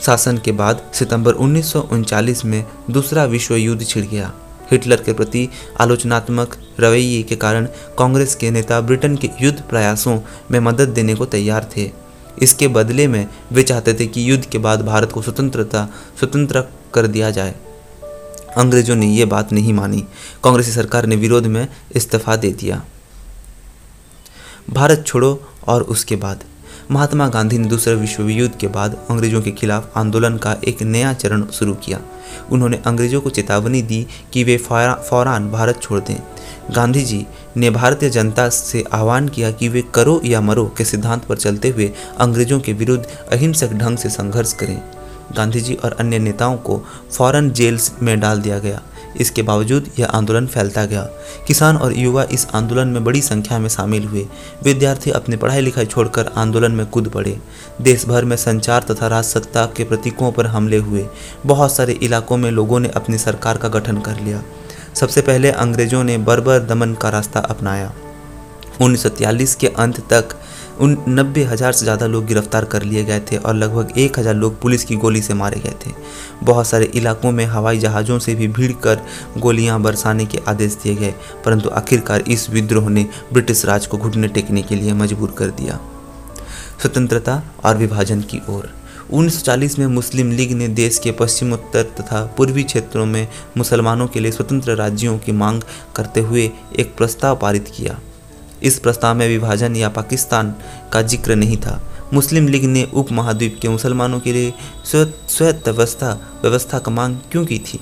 शासन 0.00 0.38
के 0.38 0.52
बाद 0.52 0.90
सितंबर 0.94 1.32
उन्नीस 1.32 2.44
में 2.44 2.66
दूसरा 2.90 3.24
विश्व 3.24 3.54
युद्ध 3.54 3.86
छिड़ 3.86 4.04
गया। 4.04 4.32
हिटलर 4.70 4.96
के 4.96 5.12
प्रति 5.12 5.48
आलोचनात्मक 5.80 6.56
रवैये 6.80 7.22
के 7.22 7.36
कारण 7.36 7.66
कांग्रेस 7.98 8.34
के 8.34 8.50
नेता 8.50 8.80
ब्रिटेन 8.80 9.16
के 9.16 9.30
युद्ध 9.40 9.60
प्रयासों 9.60 10.20
में 10.50 10.60
मदद 10.60 10.88
देने 10.88 11.14
को 11.14 11.24
तैयार 11.24 11.70
थे। 11.76 12.05
इसके 12.42 12.68
बदले 12.68 13.06
में 13.08 13.28
वे 13.52 13.62
चाहते 13.62 13.94
थे 13.94 14.06
कि 14.06 14.30
युद्ध 14.30 14.44
के 14.44 14.58
बाद 14.58 14.86
भारत 14.86 15.12
को 15.12 15.22
स्वतंत्रता, 15.22 15.88
स्वतंत्र 16.18 16.64
कर 16.94 17.06
दिया 17.06 17.30
जाए। 17.30 17.54
अंग्रेज़ों 18.56 18.96
ने 18.96 19.06
यह 19.06 19.26
बात 19.26 19.52
नहीं 19.52 19.72
मानी। 19.72 20.04
कांग्रेसी 20.44 20.70
सरकार 20.70 21.06
ने 21.06 21.16
विरोध 21.16 21.46
में 21.46 21.68
इस्तीफा 21.94 22.36
दे 22.36 22.50
दिया। 22.50 22.84
भारत 24.70 25.04
छोड़ो 25.06 25.48
और 25.66 25.82
उसके 25.82 26.16
बाद। 26.16 26.44
महात्मा 26.90 27.28
गांधी 27.28 27.58
ने 27.58 27.68
दूसरे 27.68 27.94
विश्व 27.94 28.28
युद्ध 28.28 28.56
के 28.56 28.66
बाद 28.66 29.06
अंग्रेज़ों 29.10 29.42
के 29.42 29.50
खिलाफ 29.50 29.98
आंदोलन 29.98 30.36
का 30.36 30.56
एक 30.68 30.82
नया 30.82 31.12
चरण 31.12 31.46
शुरू 31.46 31.74
किया। 31.74 32.00
उन्होंने 32.52 32.82
अंग्रेज़ों 32.86 33.20
को 33.20 33.30
चेतावनी 33.30 33.82
दी 33.82 34.06
कि 34.32 34.44
वे 34.44 34.56
फौरान 34.56 35.50
भारत 35.50 35.82
छोड़ 35.82 36.00
दें। 36.00 36.22
गांधी 36.70 37.02
जी 37.02 37.26
ने 37.56 37.70
भारतीय 37.70 38.10
जनता 38.10 38.48
से 38.48 38.84
आह्वान 38.92 39.28
किया 39.28 39.50
कि 39.50 39.68
वे 39.68 39.82
करो 39.94 40.20
या 40.24 40.40
मरो 40.40 40.64
के 40.78 40.84
सिद्धांत 40.84 41.24
पर 41.24 41.36
चलते 41.36 41.68
हुए 41.68 41.92
अंग्रेज़ों 42.18 42.60
के 42.60 42.72
विरुद्ध 42.72 43.04
अहिंसक 43.32 43.72
ढंग 43.72 43.98
से 43.98 44.08
संघर्ष 44.08 44.52
करें। 44.52 44.82
गांधी 45.36 45.60
जी 45.60 45.74
और 45.74 45.96
अन्य 46.00 46.18
नेताओं 46.18 46.56
को 46.56 46.82
फ़ौरन 47.16 47.50
जेल 47.50 47.78
में 48.02 48.20
डाल 48.20 48.40
दिया 48.40 48.58
गया। 48.58 48.82
इसके 49.20 49.42
बावजूद 49.42 49.90
यह 49.98 50.06
आंदोलन 50.06 50.46
फैलता 50.46 50.84
गया। 50.84 51.02
किसान 51.46 51.76
और 51.76 51.92
युवा 51.98 52.22
इस 52.22 52.46
आंदोलन 52.54 52.88
में 52.88 53.04
बड़ी 53.04 53.20
संख्या 53.20 53.58
में 53.58 53.68
शामिल 53.68 54.04
हुए। 54.04 54.26
विद्यार्थी 54.64 55.10
अपनी 55.10 55.36
पढ़ाई 55.36 55.60
लिखाई 55.60 55.86
छोड़कर 55.86 56.26
आंदोलन 56.36 56.72
में 56.72 56.86
कूद 56.86 57.08
पड़े। 57.08 57.38
देश 57.80 58.06
भर 58.06 58.24
में 58.24 58.36
संचार 58.36 58.82
तथा 58.82 59.06
राजसत्ता 59.06 59.66
के 59.66 59.84
प्रतीकों 59.84 60.32
पर 60.32 60.46
हमले 60.46 60.76
हुए। 60.76 61.06
बहुत 61.46 61.72
सारे 61.72 61.92
इलाकों 61.92 62.36
में 62.36 62.50
लोगों 62.50 62.80
ने 62.80 62.88
अपनी 62.88 63.18
सरकार 63.18 63.56
का 63.56 63.68
गठन 63.68 63.98
कर 63.98 64.20
लिया। 64.20 64.42
सबसे 64.96 65.20
पहले 65.22 65.50
अंग्रेज़ों 65.52 66.02
ने 66.04 66.16
बर्बर 66.18 66.58
दमन 66.58 66.92
का 66.94 67.08
रास्ता 67.08 67.40
अपनाया। 67.40 67.92
उन्नीस 68.82 69.54
के 69.54 69.66
अंत 69.68 69.98
तक 70.10 70.28
उन 70.80 70.96
नब्बे 71.08 71.42
हज़ार 71.44 71.72
से 71.72 71.84
ज़्यादा 71.84 72.06
लोग 72.06 72.24
गिरफ़्तार 72.26 72.64
कर 72.64 72.82
लिए 72.82 73.02
गए 73.04 73.20
थे 73.22 73.36
और 73.38 73.54
लगभग 73.54 73.92
एक 73.98 74.18
हज़ार 74.18 74.34
लोग 74.34 74.60
पुलिस 74.60 74.84
की 74.84 74.96
गोली 74.96 75.22
से 75.22 75.34
मारे 75.34 75.60
गए 75.60 75.74
थे। 75.86 75.92
बहुत 76.42 76.66
सारे 76.66 76.84
इलाकों 76.94 77.32
में 77.32 77.44
हवाई 77.46 77.78
जहाज़ों 77.78 78.18
से 78.18 78.34
भी 78.34 78.48
भीड़ 78.48 78.72
कर 78.84 79.02
गोलियाँ 79.38 79.80
बरसाने 79.82 80.26
के 80.26 80.40
आदेश 80.48 80.74
दिए 80.82 80.94
गए, 80.94 81.14
परंतु 81.44 81.68
आखिरकार 81.70 82.20
इस 82.22 82.48
विद्रोह 82.50 82.88
ने 82.90 83.06
ब्रिटिश 83.32 83.64
राज 83.64 83.86
को 83.86 83.98
घुटने 83.98 84.28
टेकने 84.28 84.62
के 84.62 84.74
लिए 84.74 84.92
मजबूर 84.94 85.34
कर 85.38 85.50
दिया। 85.52 85.78
स्वतंत्रता 86.82 87.42
और 87.64 87.76
विभाजन 87.76 88.20
की 88.22 88.42
ओर। 88.48 88.68
1940 89.12 89.78
में 89.78 89.86
मुस्लिम 89.86 90.30
लीग 90.32 90.52
ने 90.52 90.68
देश 90.68 90.98
के 90.98 91.12
पश्चिमोत्तर 91.12 91.82
तथा 92.00 92.24
पूर्वी 92.36 92.62
क्षेत्रों 92.62 93.06
में 93.06 93.26
मुसलमानों 93.56 94.06
के 94.06 94.20
लिए 94.20 94.32
स्वतंत्र 94.32 94.74
राज्यों 94.74 95.18
की 95.18 95.32
मांग 95.32 95.62
करते 95.96 96.20
हुए 96.20 96.50
एक 96.78 96.94
प्रस्ताव 96.96 97.36
पारित 97.36 97.72
किया। 97.76 97.98
इस 98.62 98.78
प्रस्ताव 98.78 99.14
में 99.14 99.26
विभाजन 99.28 99.76
या 99.76 99.88
पाकिस्तान 99.88 100.54
का 100.92 101.02
ज़िक्र 101.02 101.36
नहीं 101.36 101.56
था। 101.56 101.80
मुस्लिम 102.14 102.48
लीग 102.48 102.64
ने 102.64 102.84
उप 102.94 103.12
महाद्वीप 103.12 103.58
के 103.62 103.68
मुसलमानों 103.68 104.20
के 104.20 104.32
लिए 104.32 104.52
स्वायत्त 104.84 105.68
व्यवस्था 105.68 106.12
व्यवस्था 106.42 106.78
का 106.78 106.92
मांग 106.92 107.16
क्यों 107.32 107.44
की 107.46 107.58
थी? 107.58 107.80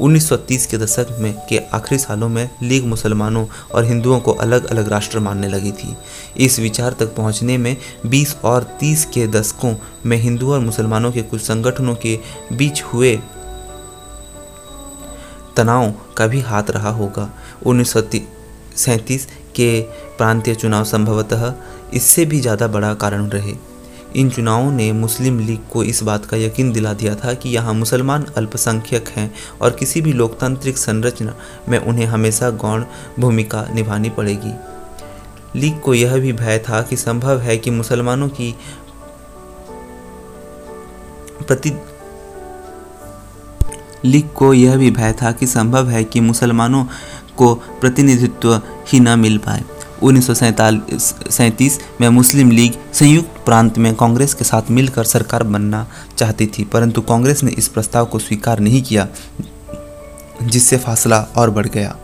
1930 0.00 0.66
के 0.66 0.78
दशक 0.78 1.16
में 1.20 1.32
के 1.48 1.58
आखिरी 1.74 1.98
सालों 1.98 2.28
में 2.28 2.48
लीग 2.62 2.84
मुसलमानों 2.84 3.46
और 3.74 3.84
हिंदुओं 3.84 4.18
को 4.20 4.32
अलग 4.32 4.66
अलग 4.66 4.88
राष्ट्र 4.88 5.18
मानने 5.18 5.48
लगी 5.48 5.72
थी। 5.72 5.96
इस 6.36 6.58
विचार 6.60 6.92
तक 6.92 7.14
पहुँचने 7.14 7.56
में 7.58 7.76
20 8.06 8.36
और 8.44 8.64
30 8.80 9.04
के 9.04 9.26
दशकों 9.28 9.74
में 10.06 10.16
हिंदू 10.16 10.52
और 10.52 10.60
मुसलमानों 10.60 11.12
के 11.12 11.22
कुछ 11.22 11.42
संगठनों 11.42 11.94
के 11.94 12.18
बीच 12.52 12.82
हुए 12.82 13.14
तनाव 15.56 15.92
का 16.16 16.26
भी 16.26 16.40
हाथ 16.40 16.70
रहा 16.70 16.90
होगा। 16.90 17.30
उन्नीस 17.66 17.94
सैंतीस 18.76 19.26
के 19.56 19.80
प्रांतीय 20.18 20.54
चुनाव 20.54 20.84
संभवतः 20.84 21.52
इससे 21.94 22.24
भी 22.24 22.40
ज़्यादा 22.40 22.66
बड़ा 22.68 22.92
कारण 22.94 23.28
रहे। 23.28 23.54
इन 24.16 24.30
चुनावों 24.30 24.70
ने 24.72 24.92
मुस्लिम 24.92 25.38
लीग 25.38 25.58
को 25.72 25.82
इस 25.84 26.02
बात 26.02 26.24
का 26.26 26.36
यकीन 26.36 26.72
दिला 26.72 26.92
दिया 26.92 27.14
था 27.14 27.34
कि 27.34 27.48
यहाँ 27.48 27.74
मुसलमान 27.74 28.26
अल्पसंख्यक 28.36 29.08
हैं 29.08 29.34
और 29.60 29.70
किसी 29.70 30.00
भी 30.00 30.12
लोकतांत्रिक 30.12 30.78
संरचना 30.78 31.34
में 31.68 31.78
उन्हें 31.78 32.06
हमेशा 32.06 32.50
गौण 32.50 32.84
भूमिका 33.20 33.66
निभानी 33.74 34.10
पड़ेगी। 34.10 34.52
लीग 35.60 35.80
को 35.80 35.94
यह 35.94 36.16
भी 36.16 36.32
भय 36.32 36.58
था 36.58 36.82
कि 36.82 36.96
संभव 36.96 37.40
है 37.40 37.56
कि 37.58 37.70
मुसलमानों 37.70 38.28
की 38.28 38.54
प्रति 41.46 41.76
लीग 44.04 44.28
को 44.28 44.54
यह 44.54 44.76
भी 44.76 44.90
भय 44.90 45.12
था 45.12 45.32
कि 45.32 45.46
संभव 45.46 45.88
है 45.88 46.04
कि 46.04 46.20
मुसलमानों 46.20 46.84
को 47.36 47.54
प्रतिनिधित्व 47.54 48.62
ही 48.88 49.00
न 49.00 49.18
मिल 49.18 49.38
पाए। 49.38 49.64
उन्नीस 50.02 51.78
में 52.00 52.08
मुस्लिम 52.08 52.50
लीग 52.50 52.72
संयुक्त 52.94 53.44
प्रांत 53.46 53.78
में 53.78 53.94
कांग्रेस 53.94 54.34
के 54.34 54.44
साथ 54.44 54.70
मिलकर 54.70 55.04
सरकार 55.04 55.42
बनना 55.44 55.86
चाहती 56.18 56.46
थी, 56.48 56.64
परंतु 56.64 57.00
कांग्रेस 57.02 57.42
ने 57.42 57.50
इस 57.50 57.68
प्रस्ताव 57.68 58.06
को 58.06 58.18
स्वीकार 58.18 58.60
नहीं 58.60 58.82
किया, 58.82 59.06
जिससे 60.42 60.76
फासला 60.76 61.18
और 61.36 61.50
बढ़ 61.50 61.66
गया। 61.66 61.96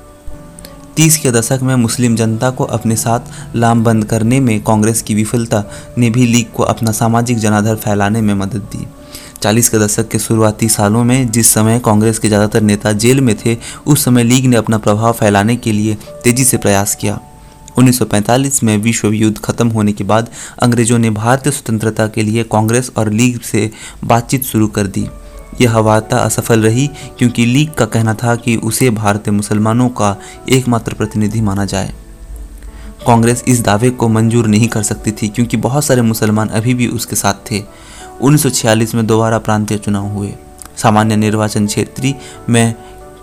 तीस 0.97 1.17
के 1.19 1.31
दशक 1.31 1.61
में 1.63 1.75
मुस्लिम 1.77 2.17
जनता 2.17 2.51
को 2.51 2.65
अपने 2.65 2.97
साथ 2.97 3.57
लामबंद 3.57 4.05
करने 4.05 4.39
में 4.41 4.61
कांग्रेस 4.65 5.03
की 5.03 5.15
विफलता 5.15 5.65
ने 5.99 6.11
भी 6.11 6.27
लीग 6.27 6.53
को 6.53 6.63
अपना 6.63 6.93
सामाजिक 6.93 7.39
जनाधार 7.39 7.77
फैलाने 7.77 8.21
में 8.21 8.35
मदद 8.35 8.69
दी। 8.73 8.87
चालीस 9.43 9.69
के 9.69 9.79
दशक 9.79 10.09
के 10.09 10.19
शुरुआती 10.19 10.69
सालों 10.69 11.03
में 11.05 11.31
जिस 11.31 11.53
समय 11.55 11.79
कांग्रेस 11.79 12.19
के 12.19 12.29
ज़्यादातर 12.29 12.63
नेता 12.63 12.93
जेल 12.95 13.21
में 13.21 13.35
थे, 13.37 13.57
उस 13.87 14.05
समय 14.05 14.25
लीग 14.25 14.47
ने 14.47 14.57
अपना 14.57 14.79
प्रभाव 14.79 15.13
फैलाने 15.13 15.57
के 15.57 15.73
लिए 15.73 15.97
तेज़ी 16.25 16.45
से 16.45 16.57
प्रयास 16.57 16.95
किया। 16.95 17.19
1945 17.79 18.63
में 18.63 18.77
विश्व 18.79 19.13
युद्ध 19.13 19.39
खत्म 19.39 19.69
होने 19.69 19.93
के 19.93 20.05
बाद 20.05 20.31
अंग्रेज़ों 20.63 20.99
ने 20.99 21.11
भारतीय 21.11 21.53
स्वतंत्रता 21.53 22.07
के 22.07 22.23
लिए 22.23 22.45
कांग्रेस 22.45 22.91
और 22.97 23.11
लीग 23.11 23.41
से 23.41 23.71
बातचीत 24.05 24.45
शुरू 24.45 24.67
कर 24.67 24.87
दी। 24.87 25.09
यह 25.61 25.79
वार्ता 25.79 26.17
असफल 26.17 26.61
रही 26.61 26.87
क्योंकि 27.19 27.47
लीग 27.47 27.73
का 27.73 27.87
कहना 27.87 28.15
था 28.15 28.37
कि 28.37 28.57
उसे 28.57 28.91
भारतीय 28.91 29.35
मुसलमानों 29.35 29.89
का 29.89 30.17
एकमात्र 30.49 30.95
प्रतिनिधि 30.95 31.41
माना 31.41 31.65
जाए। 31.65 31.95
कांग्रेस 33.07 33.45
इस 33.49 33.61
दावे 33.61 33.91
को 33.91 34.09
मंजूर 34.09 34.47
नहीं 34.47 34.69
कर 34.69 34.83
सकती 34.83 35.13
थी 35.13 35.29
क्योंकि 35.29 35.57
बहुत 35.57 35.85
सारे 35.85 36.03
मुसलमान 36.03 36.49
अभी 36.49 36.75
भी 36.75 36.87
उसके 36.87 37.17
साथ 37.17 37.35
थे। 37.51 37.63
1946 38.21 38.95
में 38.95 39.07
दोबारा 39.07 39.39
प्रांतीय 39.39 39.79
चुनाव 39.79 40.07
हुए। 40.07 40.35
सामान्य 40.77 41.17
निर्वाचन 41.17 41.67
क्षेत्रीय 41.67 42.15
में 42.49 42.75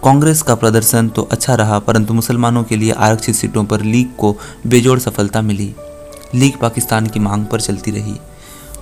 कांग्रेस 0.03 0.41
का 0.41 0.55
प्रदर्शन 0.55 1.09
तो 1.09 1.21
अच्छा 1.21 1.55
रहा, 1.55 1.79
परंतु 1.79 2.13
मुसलमानों 2.13 2.63
के 2.63 2.75
लिए 2.75 2.91
आरक्षित 2.91 3.35
सीटों 3.35 3.63
पर 3.65 3.81
लीग 3.81 4.15
को 4.17 4.35
बेजोड़ 4.67 4.99
सफलता 4.99 5.41
मिली। 5.41 5.73
लीग 6.35 6.57
पाकिस्तान 6.57 7.07
की 7.07 7.19
मांग 7.19 7.45
पर 7.45 7.61
चलती 7.61 7.91
रही। 7.91 8.15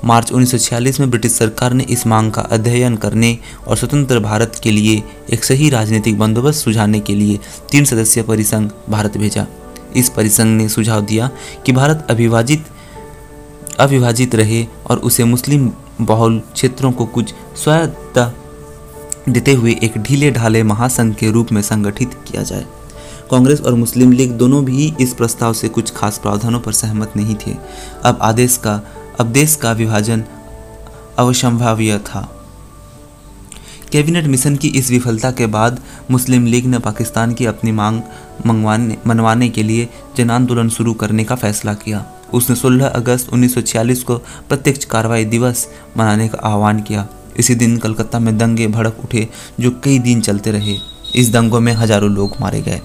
मार्च 0.06 0.32
1946 0.32 1.00
में 1.00 1.10
ब्रिटिश 1.10 1.32
सरकार 1.32 1.74
ने 1.74 1.84
इस 1.84 2.08
मांग 2.08 2.32
का 2.32 2.42
अध्ययन 2.42 2.96
करने 2.96 3.38
और 3.68 3.78
स्वतंत्र 3.78 4.20
भारत 4.20 4.60
के 4.64 4.72
लिए 4.72 5.04
एक 5.30 5.44
सही 5.44 5.70
राजनीतिक 5.70 6.20
बंदोबस्त 6.20 6.64
सुझाने 6.64 7.00
के 7.00 7.16
लिए 7.16 7.40
तीन 7.72 7.86
सदस्यीय 7.86 8.26
परिसंघ 8.26 8.72
भारत 8.90 9.18
भेजा। 9.18 9.46
इस 9.96 10.10
परिसंघ 10.10 10.58
ने 10.58 10.70
सुझाव 10.70 11.02
दिया 11.02 11.30
कि 11.66 11.72
भारत 11.72 12.08
अविभाजित 12.10 12.66
अविभाजित 13.80 14.36
रहे 14.36 14.66
और 14.88 14.98
उसे 14.98 15.24
मुस्लिम 15.24 15.72
बहुल 16.02 16.42
क्षेत्रों 16.54 16.92
को 16.92 17.06
कुछ 17.06 17.34
स्वायत्ता 17.64 18.34
देते 19.30 19.54
हुए 19.54 19.76
एक 19.84 19.98
ढीले 19.98 20.32
ढाले 20.32 20.64
महासंघ 20.64 21.16
के 21.16 21.32
रूप 21.32 21.52
में 21.52 21.62
संगठित 21.62 22.14
किया 22.14 22.44
जाए। 22.44 22.66
कांग्रेस 23.32 23.62
और 23.62 23.74
मुस्लिम 23.74 24.12
लीग 24.12 24.32
दोनों 24.32 24.66
भी 24.66 24.94
इस 25.00 25.14
प्रस्ताव 25.14 25.54
से 25.54 25.68
कुछ 25.68 25.94
खास 25.96 26.18
प्रावधानों 26.18 26.60
पर 26.60 26.72
सहमत 26.72 27.14
नहीं 27.16 27.36
थे। 27.36 27.56
अब 28.04 28.20
आदेश 28.22 28.58
का, 28.58 28.82
अब 29.20 29.28
देश 29.28 29.56
का 29.56 29.72
विभाजन 29.72 30.24
अवसंभाव्य 31.18 31.98
था। 31.98 32.36
कैबिनेट 33.92 34.26
मिशन 34.26 34.56
की 34.56 34.68
इस 34.68 34.92
विफलता 34.92 35.32
के 35.32 35.46
बाद 35.46 35.82
मुस्लिम 36.12 36.46
लीग 36.46 36.66
ने 36.66 36.80
पाकिस्तान 36.80 37.34
की 37.34 37.46
अपनी 37.46 37.72
मांग 37.72 38.02
मंगवाने, 38.46 38.98
मनवाने 39.08 39.50
के 39.50 39.64
लिए 39.64 39.90
जन 40.18 40.30
आंदोलन 40.30 40.70
शुरू 40.70 40.94
करने 40.94 41.24
का 41.24 41.36
फैसला 41.36 41.74
किया। 41.74 42.06
उसने 42.34 42.56
16 42.56 42.88
अगस्त 42.88 43.34
1946 43.34 44.04
को 44.04 44.18
प्रत्यक्ष 44.18 44.86
कार्रवाई 44.86 45.26
दिवस 45.26 45.68
मनाने 45.98 46.28
का 46.28 46.38
आह्वान 46.38 46.80
किया। 46.80 47.08
इसी 47.38 47.56
दिन 47.56 47.78
कलकत्ता 47.78 48.20
में 48.20 48.38
दंगे 48.38 48.68
भड़क 48.68 48.98
उठे, 49.04 49.28
जो 49.60 49.72
कई 49.84 50.00
दिन 50.00 50.22
चलते 50.22 50.52
रहे। 50.52 50.78
इस 51.16 51.32
दंगों 51.32 51.60
में 51.60 51.74
हज़ारों 51.74 52.12
लोग 52.12 52.36
मारे 52.42 52.62
गए। 52.62 52.82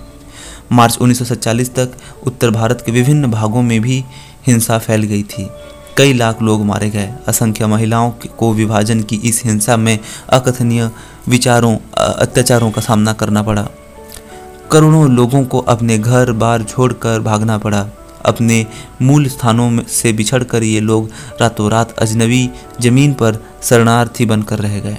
मार्च 0.72 0.98
1947 1.00 1.74
तक 1.74 1.92
उत्तर 2.26 2.50
भारत 2.50 2.82
के 2.86 2.92
विभिन्न 2.92 3.30
भागों 3.30 3.62
में 3.62 3.80
भी 3.80 4.04
हिंसा 4.46 4.78
फैल 4.78 5.02
गई 5.02 5.22
थी। 5.22 5.48
कई 5.96 6.12
लाख 6.12 6.42
लोग 6.42 6.64
मारे 6.64 6.90
गए। 6.90 7.14
असंख्य 7.28 7.66
महिलाओं 7.66 8.10
को 8.10 8.52
विभाजन 8.52 9.02
की 9.02 9.16
इस 9.16 9.42
हिंसा 9.44 9.76
में 9.76 9.98
अकथनीय 10.28 10.90
विचारों 11.28 11.76
अत्याचारों 11.96 12.70
का 12.70 12.80
सामना 12.80 13.12
करना 13.12 13.42
पड़ा। 13.42 13.68
करोड़ों 14.72 15.10
लोगों 15.10 15.44
को 15.44 15.58
अपने 15.58 15.98
घर 15.98 16.32
बार 16.32 16.62
छोड़कर 16.62 17.20
भागना 17.20 17.58
पड़ा। 17.58 17.86
अपने 18.26 18.66
मूल 19.02 19.26
स्थानों 19.28 19.80
से 19.88 20.12
बिछड़कर 20.12 20.62
ये 20.62 20.80
लोग 20.80 21.10
रातों 21.40 21.70
रात 21.70 21.98
अजनबी 21.98 22.50
ज़मीन 22.80 23.12
पर 23.12 23.44
शरणार्थी 23.62 24.26
बनकर 24.26 24.58
रह 24.58 24.78
गए। 24.80 24.98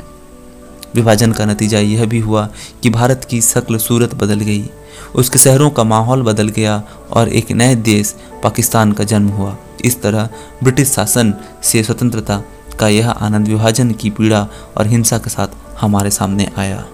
विभाजन 0.95 1.31
का 1.31 1.45
नतीजा 1.45 1.79
यह 1.79 2.05
भी 2.05 2.19
हुआ 2.19 2.49
कि 2.83 2.89
भारत 2.89 3.27
की 3.29 3.41
शक्ल 3.41 3.77
सूरत 3.77 4.15
बदल 4.15 4.39
गई। 4.39 4.69
उसके 5.15 5.39
शहरों 5.39 5.69
का 5.69 5.83
माहौल 5.83 6.21
बदल 6.21 6.49
गया 6.49 6.83
और 7.11 7.29
एक 7.29 7.51
नए 7.51 7.75
देश 7.75 8.15
पाकिस्तान 8.43 8.91
का 8.91 9.03
जन्म 9.03 9.27
हुआ। 9.27 9.57
इस 9.85 10.01
तरह 10.01 10.29
ब्रिटिश 10.63 10.91
शासन 10.91 11.33
से 11.63 11.83
स्वतंत्रता 11.83 12.43
का 12.79 12.87
यह 12.87 13.09
आनंद 13.09 13.47
विभाजन 13.47 13.91
की 13.91 14.09
पीड़ा 14.09 14.47
और 14.77 14.87
हिंसा 14.87 15.17
के 15.17 15.29
साथ 15.29 15.47
हमारे 15.81 16.09
सामने 16.09 16.49
आया। 16.57 16.85